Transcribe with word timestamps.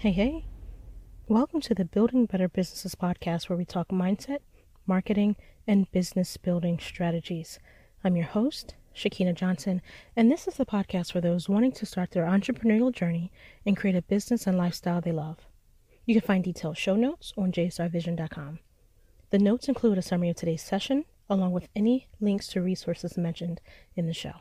Hey, 0.00 0.12
hey. 0.12 0.46
Welcome 1.28 1.60
to 1.60 1.74
the 1.74 1.84
Building 1.84 2.24
Better 2.24 2.48
Businesses 2.48 2.94
podcast, 2.94 3.50
where 3.50 3.56
we 3.58 3.66
talk 3.66 3.88
mindset, 3.88 4.38
marketing, 4.86 5.36
and 5.66 5.92
business 5.92 6.38
building 6.38 6.78
strategies. 6.78 7.58
I'm 8.02 8.16
your 8.16 8.24
host, 8.24 8.76
Shakina 8.96 9.34
Johnson, 9.34 9.82
and 10.16 10.32
this 10.32 10.48
is 10.48 10.54
the 10.54 10.64
podcast 10.64 11.12
for 11.12 11.20
those 11.20 11.50
wanting 11.50 11.72
to 11.72 11.84
start 11.84 12.12
their 12.12 12.24
entrepreneurial 12.24 12.90
journey 12.90 13.30
and 13.66 13.76
create 13.76 13.94
a 13.94 14.00
business 14.00 14.46
and 14.46 14.56
lifestyle 14.56 15.02
they 15.02 15.12
love. 15.12 15.40
You 16.06 16.14
can 16.14 16.26
find 16.26 16.44
detailed 16.44 16.78
show 16.78 16.96
notes 16.96 17.34
on 17.36 17.52
jsrvision.com. 17.52 18.60
The 19.28 19.38
notes 19.38 19.68
include 19.68 19.98
a 19.98 20.02
summary 20.02 20.30
of 20.30 20.36
today's 20.36 20.62
session, 20.62 21.04
along 21.28 21.52
with 21.52 21.68
any 21.76 22.08
links 22.22 22.46
to 22.48 22.62
resources 22.62 23.18
mentioned 23.18 23.60
in 23.96 24.06
the 24.06 24.14
show. 24.14 24.32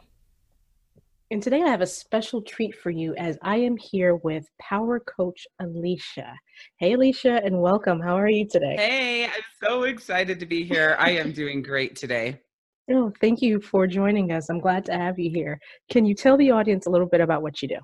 And 1.32 1.44
today 1.44 1.62
I 1.62 1.68
have 1.68 1.82
a 1.82 1.86
special 1.86 2.42
treat 2.42 2.74
for 2.74 2.90
you 2.90 3.14
as 3.16 3.38
I 3.44 3.58
am 3.58 3.78
here 3.78 4.16
with 4.16 4.50
Power 4.60 5.00
Coach 5.00 5.46
Alicia. 5.60 6.34
Hey, 6.78 6.94
Alicia, 6.94 7.44
and 7.46 7.62
welcome. 7.62 8.00
How 8.00 8.18
are 8.18 8.28
you 8.28 8.48
today? 8.48 8.76
Hey, 8.76 9.26
I'm 9.26 9.44
so 9.64 9.84
excited 9.84 10.40
to 10.40 10.48
be 10.48 10.64
here. 10.64 10.96
I 10.98 11.12
am 11.12 11.32
doing 11.32 11.62
great 11.62 11.96
today. 11.96 12.40
Oh, 12.92 13.14
thank 13.22 13.40
you 13.44 13.62
for 13.62 13.86
joining 13.86 14.32
us. 14.32 14.50
I'm 14.50 14.60
glad 14.60 14.84
to 14.86 14.94
have 14.94 15.20
you 15.20 15.30
here. 15.30 15.60
Can 15.92 16.08
you 16.08 16.16
tell 16.16 16.36
the 16.38 16.50
audience 16.50 16.88
a 16.88 16.90
little 16.90 17.06
bit 17.06 17.22
about 17.22 17.44
what 17.44 17.62
you 17.62 17.68
do? 17.68 17.78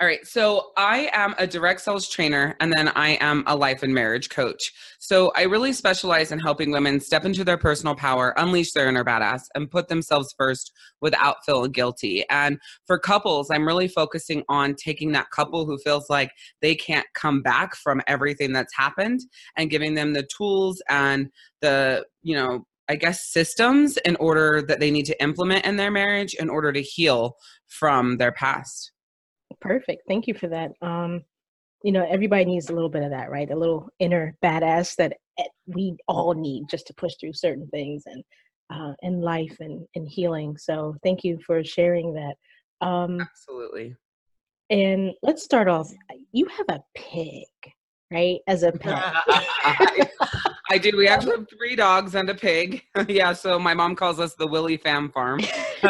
All 0.00 0.08
right. 0.08 0.26
So 0.26 0.72
I 0.76 1.08
am 1.12 1.36
a 1.38 1.46
direct 1.46 1.80
sales 1.80 2.08
trainer 2.08 2.56
and 2.58 2.72
then 2.72 2.88
I 2.88 3.10
am 3.20 3.44
a 3.46 3.54
life 3.54 3.84
and 3.84 3.94
marriage 3.94 4.28
coach. 4.28 4.72
So 4.98 5.30
I 5.36 5.42
really 5.42 5.72
specialize 5.72 6.32
in 6.32 6.40
helping 6.40 6.72
women 6.72 6.98
step 6.98 7.24
into 7.24 7.44
their 7.44 7.56
personal 7.56 7.94
power, 7.94 8.34
unleash 8.36 8.72
their 8.72 8.88
inner 8.88 9.04
badass, 9.04 9.42
and 9.54 9.70
put 9.70 9.86
themselves 9.86 10.34
first 10.36 10.72
without 11.00 11.44
feeling 11.46 11.70
guilty. 11.70 12.24
And 12.28 12.58
for 12.88 12.98
couples, 12.98 13.52
I'm 13.52 13.64
really 13.64 13.86
focusing 13.86 14.42
on 14.48 14.74
taking 14.74 15.12
that 15.12 15.30
couple 15.30 15.64
who 15.64 15.78
feels 15.78 16.10
like 16.10 16.32
they 16.60 16.74
can't 16.74 17.06
come 17.14 17.40
back 17.40 17.76
from 17.76 18.02
everything 18.08 18.52
that's 18.52 18.74
happened 18.74 19.20
and 19.56 19.70
giving 19.70 19.94
them 19.94 20.12
the 20.12 20.26
tools 20.36 20.82
and 20.88 21.30
the, 21.60 22.04
you 22.24 22.34
know, 22.34 22.66
I 22.88 22.96
guess 22.96 23.28
systems 23.28 23.96
in 23.98 24.16
order 24.16 24.60
that 24.66 24.80
they 24.80 24.90
need 24.90 25.06
to 25.06 25.22
implement 25.22 25.64
in 25.64 25.76
their 25.76 25.92
marriage 25.92 26.34
in 26.34 26.50
order 26.50 26.72
to 26.72 26.82
heal 26.82 27.36
from 27.68 28.16
their 28.16 28.32
past. 28.32 28.90
Perfect. 29.60 30.02
Thank 30.08 30.26
you 30.26 30.34
for 30.34 30.48
that. 30.48 30.72
Um, 30.82 31.22
you 31.82 31.92
know, 31.92 32.06
everybody 32.08 32.44
needs 32.46 32.70
a 32.70 32.72
little 32.72 32.88
bit 32.88 33.02
of 33.02 33.10
that, 33.10 33.30
right? 33.30 33.50
A 33.50 33.56
little 33.56 33.88
inner 33.98 34.34
badass 34.42 34.96
that 34.96 35.12
eh, 35.38 35.44
we 35.66 35.96
all 36.08 36.32
need 36.34 36.64
just 36.70 36.86
to 36.86 36.94
push 36.94 37.12
through 37.20 37.34
certain 37.34 37.68
things 37.68 38.04
and 38.06 38.24
uh, 38.70 38.94
in 39.02 39.20
life 39.20 39.56
and, 39.60 39.86
and 39.94 40.08
healing. 40.08 40.56
So 40.56 40.96
thank 41.02 41.24
you 41.24 41.38
for 41.46 41.62
sharing 41.62 42.14
that. 42.14 42.86
Um, 42.86 43.20
Absolutely. 43.20 43.96
And 44.70 45.12
let's 45.22 45.44
start 45.44 45.68
off. 45.68 45.90
You 46.32 46.46
have 46.46 46.66
a 46.70 46.80
pig, 46.94 47.46
right? 48.10 48.40
As 48.46 48.62
a 48.62 48.72
pet. 48.72 49.14
I, 49.28 50.08
I 50.70 50.78
do. 50.78 50.96
We 50.96 51.06
actually 51.06 51.36
have 51.36 51.46
three 51.56 51.76
dogs 51.76 52.14
and 52.14 52.28
a 52.30 52.34
pig. 52.34 52.82
yeah. 53.08 53.32
So 53.34 53.58
my 53.58 53.74
mom 53.74 53.94
calls 53.94 54.18
us 54.18 54.34
the 54.34 54.46
Willie 54.46 54.78
Fam 54.78 55.10
Farm. 55.10 55.40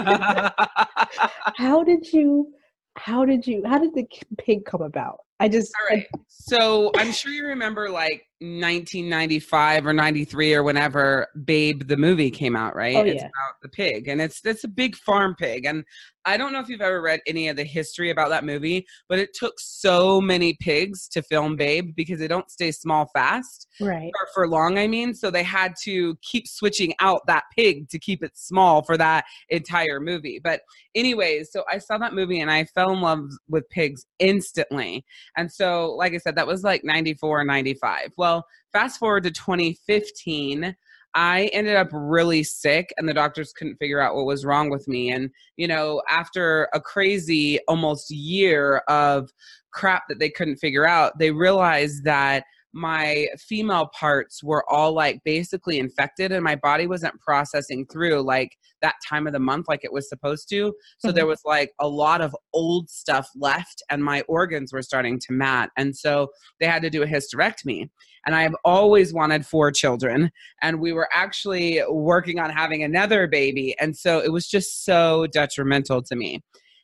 How 1.57 1.85
did 1.85 2.13
you? 2.13 2.53
How 2.97 3.25
did 3.25 3.47
you 3.47 3.63
how 3.67 3.79
did 3.79 3.95
the 3.95 4.07
pig 4.39 4.65
come 4.65 4.83
about? 4.83 5.21
I 5.41 5.49
just 5.49 5.73
all 5.81 5.97
right. 5.97 6.07
I, 6.15 6.19
so 6.29 6.91
i'm 6.97 7.13
sure 7.13 7.33
you 7.33 7.45
remember 7.45 7.91
like 7.91 8.27
1995 8.61 9.87
or 9.87 9.93
93 9.93 10.55
or 10.55 10.63
whenever 10.63 11.27
babe 11.45 11.87
the 11.89 11.97
movie 11.97 12.31
came 12.31 12.57
out 12.57 12.75
right? 12.75 12.97
Oh, 12.97 13.03
it's 13.03 13.23
yeah. 13.23 13.27
about 13.27 13.61
the 13.63 13.69
pig 13.69 14.09
and 14.09 14.21
it's 14.21 14.41
it's 14.45 14.65
a 14.65 14.69
big 14.69 14.97
farm 14.97 15.35
pig 15.37 15.65
and 15.65 15.85
i 16.25 16.37
don't 16.37 16.53
know 16.53 16.61
if 16.61 16.69
you've 16.69 16.81
ever 16.81 17.01
read 17.01 17.21
any 17.27 17.49
of 17.49 17.57
the 17.57 17.65
history 17.65 18.11
about 18.11 18.29
that 18.31 18.45
movie 18.45 18.87
but 19.09 19.19
it 19.19 19.35
took 19.35 19.59
so 19.59 20.21
many 20.21 20.57
pigs 20.61 21.09
to 21.09 21.23
film 21.23 21.57
babe 21.57 21.93
because 21.97 22.19
they 22.19 22.29
don't 22.29 22.51
stay 22.51 22.71
small 22.71 23.09
fast 23.15 23.69
right. 23.81 24.11
or 24.21 24.29
for 24.35 24.49
long 24.49 24.79
i 24.79 24.87
mean 24.87 25.15
so 25.15 25.31
they 25.31 25.43
had 25.43 25.75
to 25.83 26.17
keep 26.23 26.47
switching 26.47 26.95
out 27.01 27.21
that 27.27 27.45
pig 27.57 27.89
to 27.89 27.99
keep 27.99 28.23
it 28.23 28.33
small 28.35 28.83
for 28.83 28.97
that 28.97 29.25
entire 29.49 30.01
movie. 30.01 30.41
But 30.43 30.61
anyways 30.95 31.51
so 31.53 31.65
i 31.71 31.79
saw 31.79 31.99
that 31.99 32.15
movie 32.15 32.41
and 32.41 32.51
i 32.51 32.65
fell 32.65 32.93
in 32.93 33.01
love 33.01 33.29
with 33.49 33.69
pigs 33.71 34.07
instantly 34.19 35.05
and 35.37 35.51
so 35.51 35.93
like 35.93 36.15
i 36.15 36.19
said 36.19 36.37
that 36.37 36.47
was 36.47 36.63
like 36.63 36.85
94 36.85 37.45
95 37.45 38.13
well 38.17 38.34
well, 38.35 38.47
fast 38.73 38.99
forward 38.99 39.23
to 39.25 39.31
2015. 39.31 40.77
I 41.17 41.45
ended 41.53 41.77
up 41.77 41.89
really 41.93 42.43
sick, 42.43 42.93
and 42.97 43.09
the 43.09 43.15
doctors 43.15 43.53
couldn't 43.53 43.77
figure 43.77 44.01
out 44.01 44.17
what 44.17 44.27
was 44.27 44.45
wrong 44.45 44.69
with 44.69 44.89
me. 44.89 45.13
And, 45.13 45.31
you 45.57 45.69
know, 45.69 46.03
after 46.11 46.69
a 46.75 46.81
crazy 46.81 47.61
almost 47.69 48.11
year 48.11 48.79
of 48.89 49.31
crap 49.73 50.03
that 50.09 50.19
they 50.19 50.31
couldn't 50.31 50.57
figure 50.57 50.87
out, 50.87 51.19
they 51.21 51.31
realized 51.31 52.03
that 52.05 52.45
my 52.75 53.29
female 53.39 53.87
parts 53.87 54.43
were 54.43 54.69
all 54.69 54.93
like 54.93 55.23
basically 55.25 55.79
infected 55.79 56.33
and 56.33 56.43
my 56.43 56.57
body 56.57 56.89
wasn't 56.89 57.19
processing 57.21 57.87
through 57.87 58.21
like 58.21 58.59
that 58.83 58.97
time 59.09 59.29
of 59.29 59.33
the 59.33 59.39
month 59.39 59.67
like 59.69 59.85
it 59.85 59.93
was 59.93 60.09
supposed 60.09 60.49
to. 60.49 60.75
So 60.99 61.09
mm-hmm. 61.09 61.15
there 61.15 61.27
was 61.27 61.41
like 61.45 61.73
a 61.81 61.87
lot 61.87 62.21
of 62.21 62.35
old 62.53 62.91
stuff 62.91 63.29
left 63.37 63.81
and 63.91 64.05
my 64.05 64.23
organs 64.23 64.73
were 64.73 64.83
starting 64.83 65.21
to 65.21 65.33
mat 65.33 65.71
and 65.77 65.97
so 65.97 66.29
they 66.59 66.67
had 66.67 66.83
to 66.83 66.91
do 66.91 67.03
a 67.03 67.07
hysterectomy. 67.07 67.89
And 68.27 68.35
i've 68.35 68.57
always 68.65 69.15
wanted 69.15 69.47
four 69.47 69.71
children 69.71 70.33
and 70.61 70.81
we 70.81 70.93
were 70.93 71.09
actually 71.15 71.81
working 71.89 72.41
on 72.41 72.51
having 72.51 72.83
another 72.83 73.29
baby 73.29 73.77
and 73.79 73.97
so 73.97 74.19
it 74.19 74.33
was 74.33 74.49
just 74.49 74.85
so 74.85 75.29
detrimental 75.29 76.03
to 76.03 76.17
me. 76.17 76.43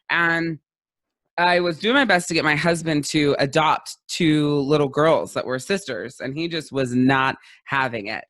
And 0.08 0.60
I 1.40 1.60
was 1.60 1.78
doing 1.78 1.94
my 1.94 2.04
best 2.04 2.28
to 2.28 2.34
get 2.34 2.44
my 2.44 2.54
husband 2.54 3.04
to 3.06 3.34
adopt 3.38 3.96
two 4.08 4.58
little 4.60 4.88
girls 4.88 5.32
that 5.34 5.46
were 5.46 5.58
sisters, 5.58 6.20
and 6.20 6.36
he 6.36 6.48
just 6.48 6.70
was 6.70 6.94
not 6.94 7.36
having 7.64 8.08
it. 8.08 8.24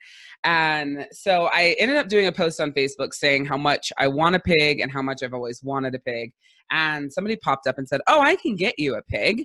And 0.44 1.06
so 1.12 1.50
I 1.53 1.76
ended 1.78 1.97
up 1.97 2.09
doing 2.09 2.26
a 2.26 2.32
post 2.32 2.60
on 2.60 2.72
Facebook 2.72 3.12
saying 3.12 3.44
how 3.44 3.56
much 3.56 3.93
I 3.98 4.09
want 4.09 4.37
a 4.37 4.41
pig 4.41 4.81
and 4.81 4.91
how 4.91 5.03
much 5.03 5.22
I've 5.22 5.34
always 5.34 5.62
wanted 5.62 5.94
a 5.94 5.98
pig. 5.98 6.32
And 6.71 7.12
somebody 7.12 7.37
popped 7.37 7.66
up 7.66 7.78
and 7.78 7.87
said, 7.87 8.00
Oh, 8.06 8.21
I 8.21 8.37
can 8.37 8.56
get 8.56 8.78
you 8.78 8.94
a 8.94 9.03
pig. 9.03 9.44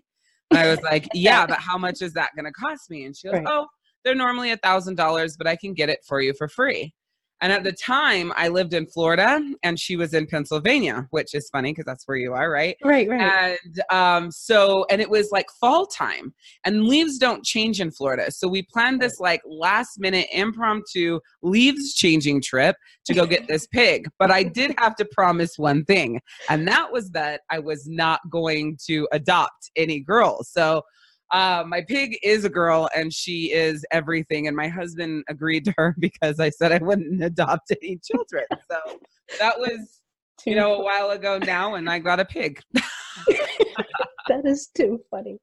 And 0.51 0.59
I 0.59 0.69
was 0.69 0.81
like, 0.83 1.07
Yeah, 1.13 1.45
but 1.45 1.59
how 1.59 1.77
much 1.77 2.01
is 2.01 2.13
that 2.13 2.31
going 2.35 2.45
to 2.45 2.51
cost 2.51 2.89
me? 2.89 3.05
And 3.05 3.15
she 3.15 3.27
goes, 3.27 3.35
right. 3.37 3.47
Oh, 3.47 3.67
they're 4.05 4.15
normally 4.15 4.51
a 4.51 4.57
thousand 4.57 4.95
dollars, 4.95 5.35
but 5.35 5.47
I 5.47 5.55
can 5.55 5.73
get 5.73 5.89
it 5.89 5.99
for 6.07 6.21
you 6.21 6.33
for 6.37 6.47
free. 6.47 6.93
And 7.41 7.51
at 7.51 7.63
the 7.63 7.73
time, 7.73 8.31
I 8.35 8.47
lived 8.47 8.73
in 8.73 8.87
Florida 8.87 9.41
and 9.61 9.79
she 9.79 9.97
was 9.97 10.13
in 10.13 10.25
Pennsylvania, 10.25 11.07
which 11.11 11.33
is 11.33 11.49
funny 11.49 11.71
because 11.71 11.85
that's 11.85 12.07
where 12.07 12.17
you 12.17 12.33
are, 12.33 12.49
right? 12.49 12.77
Right, 12.83 13.09
right. 13.09 13.57
And 13.61 13.81
um, 13.91 14.31
so, 14.31 14.85
and 14.89 15.01
it 15.01 15.09
was 15.09 15.31
like 15.31 15.47
fall 15.59 15.85
time 15.85 16.33
and 16.63 16.85
leaves 16.85 17.17
don't 17.17 17.43
change 17.43 17.81
in 17.81 17.91
Florida. 17.91 18.31
So 18.31 18.47
we 18.47 18.63
planned 18.63 19.01
this 19.01 19.19
like 19.19 19.41
last 19.45 19.99
minute 19.99 20.27
impromptu 20.31 21.19
leaves 21.41 21.93
changing 21.93 22.41
trip 22.41 22.77
to 23.05 23.13
go 23.13 23.25
get 23.25 23.47
this 23.47 23.67
pig. 23.67 24.07
But 24.17 24.31
I 24.31 24.43
did 24.43 24.73
have 24.77 24.95
to 24.95 25.05
promise 25.05 25.57
one 25.57 25.83
thing, 25.85 26.21
and 26.49 26.67
that 26.67 26.91
was 26.91 27.11
that 27.11 27.41
I 27.49 27.59
was 27.59 27.87
not 27.87 28.21
going 28.29 28.77
to 28.87 29.07
adopt 29.11 29.71
any 29.75 29.99
girls. 29.99 30.49
So 30.49 30.83
uh, 31.31 31.63
my 31.67 31.81
pig 31.87 32.17
is 32.23 32.45
a 32.45 32.49
girl 32.49 32.89
and 32.95 33.13
she 33.13 33.51
is 33.51 33.85
everything. 33.91 34.47
And 34.47 34.55
my 34.55 34.67
husband 34.67 35.23
agreed 35.29 35.65
to 35.65 35.73
her 35.77 35.95
because 35.99 36.39
I 36.39 36.49
said 36.49 36.71
I 36.71 36.77
wouldn't 36.77 37.23
adopt 37.23 37.71
any 37.71 37.99
children. 38.03 38.45
So 38.71 38.99
that 39.39 39.59
was, 39.59 40.01
you 40.45 40.55
know, 40.55 40.75
a 40.75 40.83
while 40.83 41.11
ago 41.11 41.37
now, 41.37 41.75
and 41.75 41.89
I 41.89 41.99
got 41.99 42.19
a 42.19 42.25
pig. 42.25 42.59
that 42.73 44.41
is 44.43 44.69
too 44.75 44.99
funny. 45.11 45.37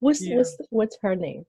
What's 0.00 0.22
yeah. 0.22 0.36
what's 0.36 0.56
what's 0.70 0.98
her 1.02 1.16
name? 1.16 1.44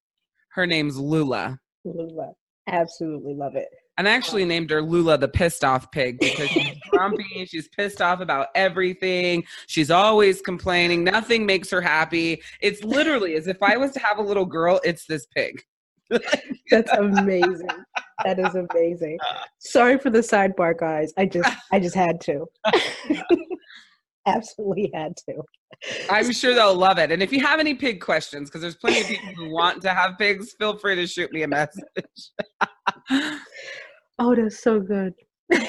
Her 0.52 0.66
name's 0.66 0.98
Lula. 0.98 1.60
Lula. 1.84 2.32
Absolutely 2.68 3.36
love 3.36 3.56
it. 3.56 3.68
And 3.98 4.08
I 4.08 4.12
actually 4.12 4.46
named 4.46 4.70
her 4.70 4.82
Lula 4.82 5.18
the 5.18 5.28
pissed 5.28 5.64
off 5.64 5.92
pig 5.92 6.20
because 6.20 6.50
she's 6.50 6.76
grumpy. 6.92 7.46
she's 7.46 7.68
pissed 7.70 8.02
off 8.02 8.20
about 8.20 8.48
everything. 8.54 9.44
She's 9.68 9.90
always 9.90 10.42
complaining. 10.42 11.04
Nothing 11.04 11.46
makes 11.46 11.70
her 11.72 11.82
happy. 11.82 12.42
It's 12.62 12.84
literally 12.84 13.36
as 13.36 13.48
if 13.48 13.58
I 13.62 13.78
was 13.78 13.92
to 13.94 14.00
have 14.00 14.20
a 14.20 14.22
little 14.22 14.46
girl, 14.46 14.80
it's 14.84 15.06
this 15.08 15.26
pig. 15.36 15.62
That's 16.72 16.92
amazing. 16.92 17.68
That 18.24 18.40
is 18.40 18.56
amazing. 18.56 19.18
Sorry 19.60 19.98
for 19.98 20.10
the 20.10 20.20
sidebar, 20.20 20.78
guys. 20.78 21.14
I 21.18 21.26
just 21.26 21.50
I 21.72 21.80
just 21.80 21.96
had 21.96 22.22
to. 22.22 22.46
Absolutely 24.26 24.92
had 24.94 25.14
to. 25.30 25.42
I'm 26.10 26.32
sure 26.32 26.54
they'll 26.54 26.76
love 26.76 26.98
it. 26.98 27.12
And 27.12 27.22
if 27.22 27.32
you 27.32 27.40
have 27.46 27.60
any 27.60 27.74
pig 27.74 28.02
questions, 28.02 28.50
because 28.50 28.62
there's 28.62 28.76
plenty 28.76 29.02
of 29.02 29.08
people 29.08 29.34
who 29.36 29.50
want 29.50 29.82
to 29.84 29.90
have 29.90 30.18
pigs, 30.18 30.54
feel 30.58 30.78
free 30.78 30.96
to 30.96 31.08
shoot 31.08 31.32
me 31.32 31.44
a 31.44 31.48
message. 31.48 31.84
Oh, 34.20 34.36
that's 34.36 34.60
so 34.62 34.80
good. 34.80 35.14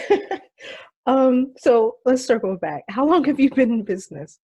um, 1.06 1.54
so 1.58 1.96
let's 2.04 2.24
circle 2.24 2.56
back. 2.56 2.82
How 2.88 3.06
long 3.06 3.24
have 3.24 3.38
you 3.38 3.50
been 3.50 3.70
in 3.70 3.82
business? 3.84 4.38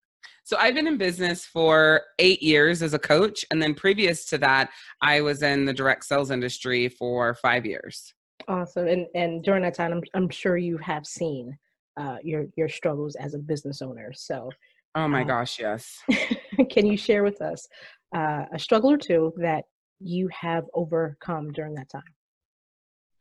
So 0.45 0.59
I've 0.59 0.75
been 0.75 0.87
in 0.87 0.99
business 0.99 1.47
for 1.47 2.03
eight 2.19 2.43
years 2.43 2.83
as 2.83 2.93
a 2.93 2.99
coach, 2.99 3.47
and 3.51 3.63
then 3.63 3.75
previous 3.75 4.27
to 4.27 4.39
that, 4.39 4.71
I 5.01 5.23
was 5.23 5.43
in 5.43 5.65
the 5.65 5.73
direct 5.73 6.05
sales 6.05 6.31
industry 6.31 6.89
for 6.89 7.35
five 7.37 7.65
years. 7.65 8.13
Awesome, 8.47 8.87
and 8.89 9.07
and 9.15 9.43
during 9.43 9.63
that 9.63 9.75
time, 9.75 9.93
I'm 9.93 10.03
I'm 10.13 10.29
sure 10.29 10.59
you 10.59 10.77
have 10.79 11.07
seen 11.07 11.57
uh, 11.99 12.17
your 12.23 12.45
your 12.57 12.69
struggles 12.69 13.17
as 13.17 13.33
a 13.33 13.39
business 13.39 13.81
owner. 13.81 14.13
So, 14.15 14.51
oh 14.95 15.09
my 15.09 15.23
um, 15.23 15.29
gosh, 15.29 15.59
yes. 15.59 15.99
can 16.71 16.85
you 16.85 16.99
share 16.99 17.25
with 17.25 17.41
us 17.41 17.67
uh, 18.15 18.45
a 18.53 18.59
struggle 18.59 18.91
or 18.91 18.99
two 18.99 19.33
that 19.39 19.65
you 19.99 20.29
have 20.29 20.65
overcome 20.75 21.53
during 21.53 21.75
that 21.77 21.89
time 21.89 22.03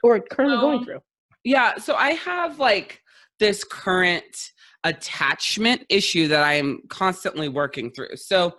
or 0.03 0.19
currently 0.19 0.57
um, 0.57 0.61
going 0.61 0.85
through? 0.85 0.99
Yeah, 1.43 1.77
so 1.77 1.95
I 1.95 2.11
have 2.11 2.59
like 2.59 3.01
this 3.39 3.63
current 3.63 4.51
attachment 4.83 5.85
issue 5.89 6.27
that 6.27 6.43
I 6.43 6.53
am 6.53 6.81
constantly 6.89 7.49
working 7.49 7.91
through. 7.91 8.15
So 8.15 8.53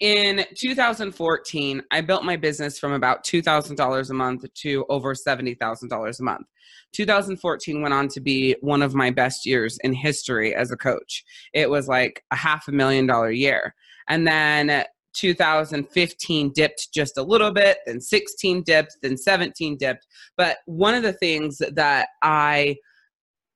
in 0.00 0.44
2014, 0.54 1.82
I 1.90 2.00
built 2.00 2.24
my 2.24 2.36
business 2.36 2.78
from 2.78 2.92
about 2.92 3.24
$2,000 3.24 4.10
a 4.10 4.14
month 4.14 4.44
to 4.54 4.84
over 4.88 5.14
$70,000 5.14 6.20
a 6.20 6.22
month. 6.22 6.46
2014 6.92 7.82
went 7.82 7.94
on 7.94 8.08
to 8.08 8.20
be 8.20 8.56
one 8.60 8.82
of 8.82 8.94
my 8.94 9.10
best 9.10 9.44
years 9.44 9.78
in 9.82 9.92
history 9.92 10.54
as 10.54 10.70
a 10.70 10.76
coach. 10.76 11.24
It 11.52 11.68
was 11.68 11.88
like 11.88 12.24
a 12.30 12.36
half 12.36 12.68
a 12.68 12.72
million 12.72 13.06
dollar 13.06 13.30
year. 13.30 13.74
And 14.08 14.26
then 14.26 14.84
2015 15.18 16.52
dipped 16.52 16.88
just 16.94 17.18
a 17.18 17.22
little 17.22 17.52
bit, 17.52 17.78
then 17.86 18.00
16 18.00 18.62
dipped, 18.62 18.96
then 19.02 19.16
17 19.16 19.76
dipped. 19.76 20.06
But 20.36 20.58
one 20.66 20.94
of 20.94 21.02
the 21.02 21.12
things 21.12 21.60
that 21.72 22.08
I 22.22 22.76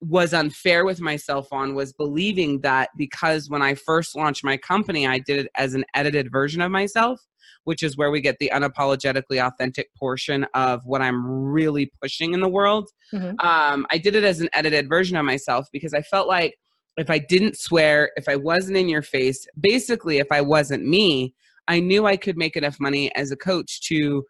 was 0.01 0.35
unfair 0.35 0.85
with 0.85 1.01
myself 1.01 1.53
on 1.53 1.77
was 1.77 1.93
believing 1.93 2.61
that 2.61 2.91
because 2.97 3.49
when 3.49 3.63
I 3.63 3.75
first 3.75 4.17
launched 4.17 4.43
my 4.43 4.57
company, 4.57 5.07
I 5.07 5.21
did 5.21 5.39
it 5.39 5.51
as 5.57 5.75
an 5.75 5.85
edited 5.95 6.33
version 6.33 6.61
of 6.61 6.73
myself, 6.73 7.21
which 7.65 7.85
is 7.85 7.97
where 7.97 8.11
we 8.11 8.21
get 8.21 8.37
the 8.41 8.51
unapologetically 8.53 9.41
authentic 9.41 9.95
portion 9.95 10.45
of 10.55 10.81
what 10.85 11.03
I'm 11.03 11.25
really 11.25 11.93
pushing 12.03 12.35
in 12.35 12.41
the 12.41 12.49
world. 12.49 12.89
Mm-hmm. 13.15 13.47
Um, 13.47 13.87
I 13.93 13.99
did 13.99 14.17
it 14.17 14.25
as 14.25 14.41
an 14.41 14.49
edited 14.55 14.89
version 14.89 15.17
of 15.17 15.25
myself 15.25 15.69
because 15.73 15.95
I 15.95 16.03
felt 16.03 16.27
like 16.27 16.57
if 16.97 17.09
I 17.09 17.19
didn't 17.19 17.57
swear, 17.57 18.11
if 18.17 18.29
I 18.29 18.35
wasn't 18.37 18.77
in 18.77 18.89
your 18.89 19.03
face, 19.03 19.47
basically, 19.59 20.19
if 20.19 20.27
I 20.33 20.41
wasn't 20.41 20.85
me, 20.85 21.35
I 21.69 21.81
knew 21.81 22.07
I 22.07 22.17
could 22.17 22.37
make 22.37 22.57
enough 22.57 22.79
money 22.81 23.15
as 23.15 23.31
a 23.31 23.37
coach 23.37 23.83
to 23.89 24.25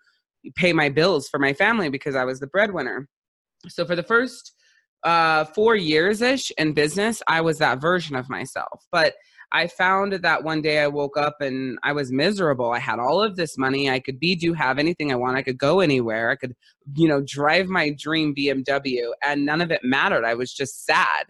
pay 0.57 0.73
my 0.73 0.89
bills 0.89 1.29
for 1.29 1.39
my 1.39 1.53
family 1.53 1.89
because 1.89 2.15
I 2.15 2.25
was 2.25 2.41
the 2.41 2.47
breadwinner. 2.47 3.09
So 3.69 3.87
for 3.87 3.97
the 3.97 4.03
first 4.03 4.55
uh, 5.05 5.45
four 5.45 5.77
years 5.77 6.21
ish 6.21 6.51
in 6.59 6.73
business, 6.73 7.23
I 7.27 7.41
was 7.41 7.59
that 7.59 7.81
version 7.81 8.17
of 8.17 8.29
myself. 8.29 8.85
But 8.91 9.15
I 9.55 9.67
found 9.67 10.15
that 10.15 10.45
one 10.45 10.63
day 10.63 10.81
I 10.81 10.87
woke 10.87 11.19
up 11.19 11.37
and 11.41 11.79
I 11.83 11.93
was 11.93 12.11
miserable. 12.11 12.71
I 12.71 12.79
had 12.79 12.99
all 12.99 13.23
of 13.23 13.37
this 13.37 13.59
money. 13.59 13.91
I 13.91 14.01
could 14.01 14.19
be, 14.19 14.35
do, 14.35 14.55
have 14.55 14.79
anything 14.79 15.13
I 15.13 15.17
want. 15.17 15.37
I 15.37 15.43
could 15.43 15.59
go 15.59 15.81
anywhere. 15.81 16.31
I 16.31 16.37
could, 16.37 16.55
you 16.97 17.07
know, 17.07 17.21
drive 17.21 17.69
my 17.69 17.95
dream 17.99 18.35
BMW 18.35 19.11
and 19.23 19.45
none 19.45 19.61
of 19.61 19.71
it 19.71 19.83
mattered. 19.85 20.25
I 20.25 20.35
was 20.35 20.53
just 20.53 20.87
sad. 20.87 21.27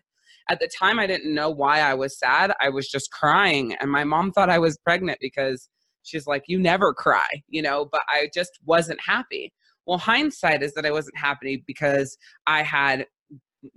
At 0.49 0.61
the 0.61 0.69
time, 0.69 1.01
I 1.01 1.07
didn't 1.07 1.35
know 1.35 1.51
why 1.51 1.81
I 1.81 1.95
was 1.95 2.19
sad. 2.19 2.53
I 2.61 2.69
was 2.69 2.89
just 2.89 3.11
crying. 3.11 3.75
And 3.81 3.91
my 3.91 4.05
mom 4.05 4.31
thought 4.31 4.51
I 4.51 4.59
was 4.59 4.79
pregnant 4.79 5.19
because 5.21 5.69
she's 6.03 6.27
like, 6.27 6.45
You 6.47 6.59
never 6.59 6.93
cry, 6.93 7.29
you 7.49 7.63
know, 7.63 7.89
but 7.91 8.03
I 8.09 8.29
just 8.35 8.59
wasn't 8.65 9.01
happy. 9.01 9.53
Well, 9.87 9.99
hindsight 9.99 10.63
is 10.63 10.75
that 10.75 10.87
I 10.87 10.93
wasn't 10.93 11.17
happy 11.17 11.65
because 11.67 12.17
I 12.47 12.63
had 12.63 13.07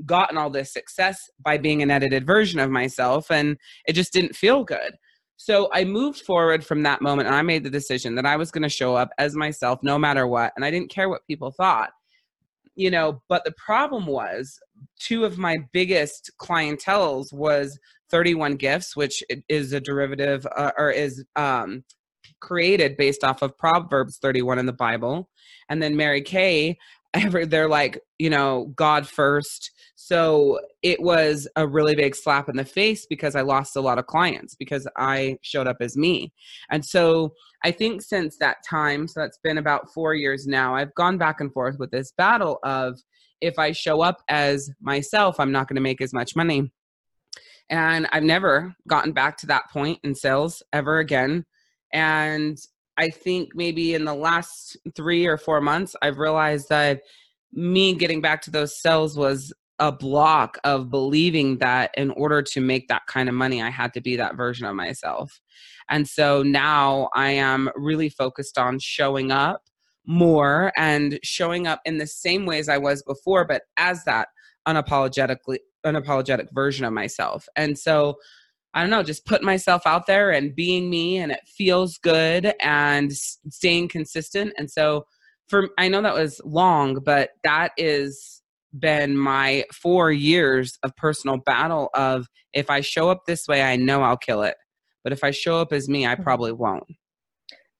gotten 0.06 0.38
all 0.38 0.50
this 0.50 0.74
success 0.74 1.30
by 1.40 1.58
being 1.58 1.82
an 1.82 1.92
edited 1.92 2.26
version 2.26 2.60
of 2.60 2.72
myself 2.72 3.30
and 3.30 3.58
it 3.88 3.94
just 3.94 4.14
didn't 4.14 4.36
feel 4.36 4.64
good. 4.64 4.96
So 5.38 5.70
I 5.74 5.84
moved 5.84 6.22
forward 6.22 6.66
from 6.66 6.84
that 6.84 7.02
moment 7.02 7.28
and 7.28 7.36
I 7.36 7.42
made 7.42 7.64
the 7.64 7.70
decision 7.70 8.16
that 8.16 8.26
I 8.26 8.38
was 8.38 8.52
going 8.52 8.64
to 8.64 8.70
show 8.70 8.96
up 8.96 9.10
as 9.18 9.36
myself 9.36 9.80
no 9.84 10.00
matter 10.00 10.28
what 10.28 10.54
and 10.56 10.64
I 10.64 10.72
didn't 10.72 10.90
care 10.90 11.10
what 11.10 11.28
people 11.28 11.52
thought. 11.52 11.92
You 12.76 12.92
know, 12.92 13.22
but 13.30 13.46
the 13.46 13.54
problem 13.54 14.06
was 14.06 14.60
two 15.00 15.24
of 15.24 15.38
my 15.38 15.58
biggest 15.72 16.32
clientels 16.42 17.32
was 17.32 17.80
31 18.12 18.56
gifts 18.56 18.96
which 18.96 19.24
is 19.50 19.74
a 19.74 19.80
derivative 19.80 20.46
uh, 20.56 20.72
or 20.78 20.92
is 20.92 21.24
um 21.36 21.84
created 22.40 22.98
based 22.98 23.24
off 23.24 23.42
of 23.42 23.58
Proverbs 23.58 24.18
31 24.22 24.60
in 24.60 24.66
the 24.66 24.74
Bible. 24.74 25.30
And 25.70 25.82
then 25.82 25.96
Mary 25.96 26.22
Kay, 26.22 26.78
they're 27.32 27.70
like, 27.70 28.00
you 28.20 28.30
know, 28.30 28.72
God 28.76 29.08
first, 29.08 29.72
so 30.08 30.60
it 30.84 31.02
was 31.02 31.48
a 31.56 31.68
really 31.68 31.96
big 31.96 32.16
slap 32.16 32.48
in 32.48 32.58
the 32.58 32.64
face 32.64 33.08
because 33.08 33.36
I 33.36 33.42
lost 33.42 33.76
a 33.76 33.82
lot 33.82 33.98
of 33.98 34.06
clients 34.06 34.54
because 34.54 34.88
I 34.96 35.40
showed 35.42 35.66
up 35.66 35.78
as 35.80 35.98
me. 35.98 36.32
And 36.70 36.86
so 36.86 37.34
I 37.64 37.72
think 37.72 38.04
since 38.04 38.38
that 38.38 38.58
time, 38.70 39.08
so 39.08 39.22
that's 39.22 39.40
been 39.40 39.58
about 39.58 39.92
four 39.92 40.14
years 40.14 40.46
now, 40.46 40.76
I've 40.76 40.94
gone 40.94 41.18
back 41.18 41.42
and 41.42 41.52
forth 41.52 41.78
with 41.80 41.90
this 41.90 42.12
battle 42.12 42.60
of 42.62 43.00
if 43.42 43.58
I 43.58 43.72
show 43.72 44.02
up 44.02 44.22
as 44.30 44.70
myself, 44.80 45.40
I'm 45.40 45.52
not 45.52 45.68
going 45.68 45.76
to 45.76 45.82
make 45.82 46.02
as 46.02 46.14
much 46.14 46.36
money. 46.36 46.72
And 47.72 48.08
I've 48.12 48.22
never 48.22 48.76
gotten 48.88 49.12
back 49.12 49.38
to 49.38 49.48
that 49.48 49.72
point 49.74 49.98
in 50.04 50.14
sales 50.14 50.62
ever 50.72 51.00
again. 51.00 51.46
And 51.96 52.60
I 52.98 53.10
think 53.10 53.56
maybe 53.56 53.94
in 53.94 54.04
the 54.04 54.14
last 54.14 54.76
three 54.96 55.26
or 55.26 55.38
four 55.38 55.62
months, 55.62 55.96
I've 56.02 56.18
realized 56.18 56.68
that 56.70 57.02
me 57.54 57.96
getting 57.96 58.22
back 58.22 58.42
to 58.44 58.52
those 58.52 58.80
cells 58.80 59.18
was 59.18 59.54
a 59.80 59.92
block 59.92 60.58
of 60.66 60.90
believing 60.90 61.58
that 61.60 61.92
in 61.96 62.12
order 62.12 62.42
to 62.42 62.60
make 62.60 62.90
that 62.90 63.04
kind 63.08 63.30
of 63.30 63.36
money, 63.36 63.62
I 63.62 63.70
had 63.70 63.94
to 63.94 64.02
be 64.02 64.18
that 64.18 64.36
version 64.36 64.66
of 64.66 64.76
myself. 64.76 65.40
And 65.90 66.08
so 66.08 66.44
now 66.44 67.10
I 67.16 67.32
am 67.32 67.70
really 67.76 68.10
focused 68.10 68.58
on 68.58 68.80
showing 68.80 69.32
up 69.32 69.62
more 70.06 70.74
and 70.78 71.18
showing 71.24 71.66
up 71.66 71.80
in 71.86 71.98
the 71.98 72.08
same 72.08 72.46
ways 72.46 72.68
I 72.68 72.78
was 72.78 73.04
before, 73.04 73.46
but 73.46 73.64
as 73.78 74.04
that 74.04 74.28
unapologetically 74.68 75.60
unapologetic 75.86 76.48
version 76.54 76.84
of 76.84 76.92
myself. 76.92 77.48
And 77.56 77.78
so 77.78 78.16
I 78.76 78.82
don't 78.82 78.90
know, 78.90 79.04
just 79.04 79.26
putting 79.26 79.46
myself 79.46 79.84
out 79.86 80.06
there 80.06 80.32
and 80.32 80.54
being 80.54 80.90
me 80.90 81.18
and 81.18 81.32
it 81.32 81.40
feels 81.48 81.98
good 81.98 82.54
and 82.62 83.12
staying 83.12 83.88
consistent. 83.88 84.54
And 84.58 84.70
so 84.70 85.06
for 85.48 85.70
I 85.78 85.88
know 85.88 86.02
that 86.02 86.14
was 86.14 86.42
long, 86.44 87.00
but 87.04 87.30
that 87.44 87.72
is 87.78 88.42
been 88.78 89.18
my 89.18 89.64
four 89.74 90.12
years 90.12 90.78
of 90.84 90.94
personal 90.98 91.38
battle 91.38 91.90
of 91.94 92.28
if 92.52 92.70
I 92.70 92.82
show 92.82 93.10
up 93.10 93.22
this 93.26 93.48
way, 93.48 93.64
I 93.64 93.78
know 93.78 94.02
I'll 94.02 94.18
kill 94.18 94.44
it. 94.44 94.56
But 95.04 95.14
if 95.14 95.24
I 95.24 95.32
show 95.32 95.60
up 95.60 95.72
as 95.72 95.88
me, 95.88 96.06
I 96.06 96.14
mm-hmm. 96.14 96.24
probably 96.24 96.52
won't. 96.52 96.84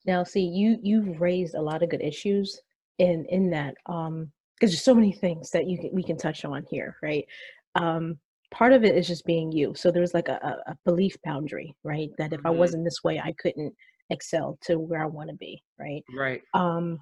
Now, 0.06 0.24
see, 0.24 0.44
you 0.44 0.78
you've 0.82 1.20
raised 1.20 1.54
a 1.54 1.60
lot 1.60 1.82
of 1.82 1.90
good 1.90 2.02
issues 2.02 2.58
in 2.98 3.26
in 3.28 3.50
that 3.50 3.74
um 3.86 4.32
because 4.54 4.70
there's 4.70 4.82
so 4.82 4.94
many 4.94 5.12
things 5.12 5.50
that 5.50 5.66
you 5.66 5.76
can, 5.76 5.90
we 5.92 6.02
can 6.02 6.16
touch 6.16 6.46
on 6.46 6.64
here, 6.70 6.96
right? 7.02 7.26
Um, 7.74 8.18
part 8.56 8.72
of 8.72 8.84
it 8.84 8.96
is 8.96 9.06
just 9.06 9.24
being 9.26 9.52
you. 9.52 9.74
So 9.74 9.90
there's 9.90 10.14
like 10.14 10.28
a, 10.28 10.58
a 10.66 10.76
belief 10.84 11.16
boundary, 11.24 11.74
right? 11.84 12.10
That 12.18 12.32
if 12.32 12.38
mm-hmm. 12.38 12.48
I 12.48 12.50
wasn't 12.50 12.84
this 12.84 13.02
way, 13.04 13.20
I 13.20 13.34
couldn't 13.38 13.74
excel 14.10 14.58
to 14.64 14.78
where 14.78 15.02
I 15.02 15.06
want 15.06 15.30
to 15.30 15.36
be, 15.36 15.62
right? 15.78 16.02
Right. 16.16 16.42
Um, 16.54 16.98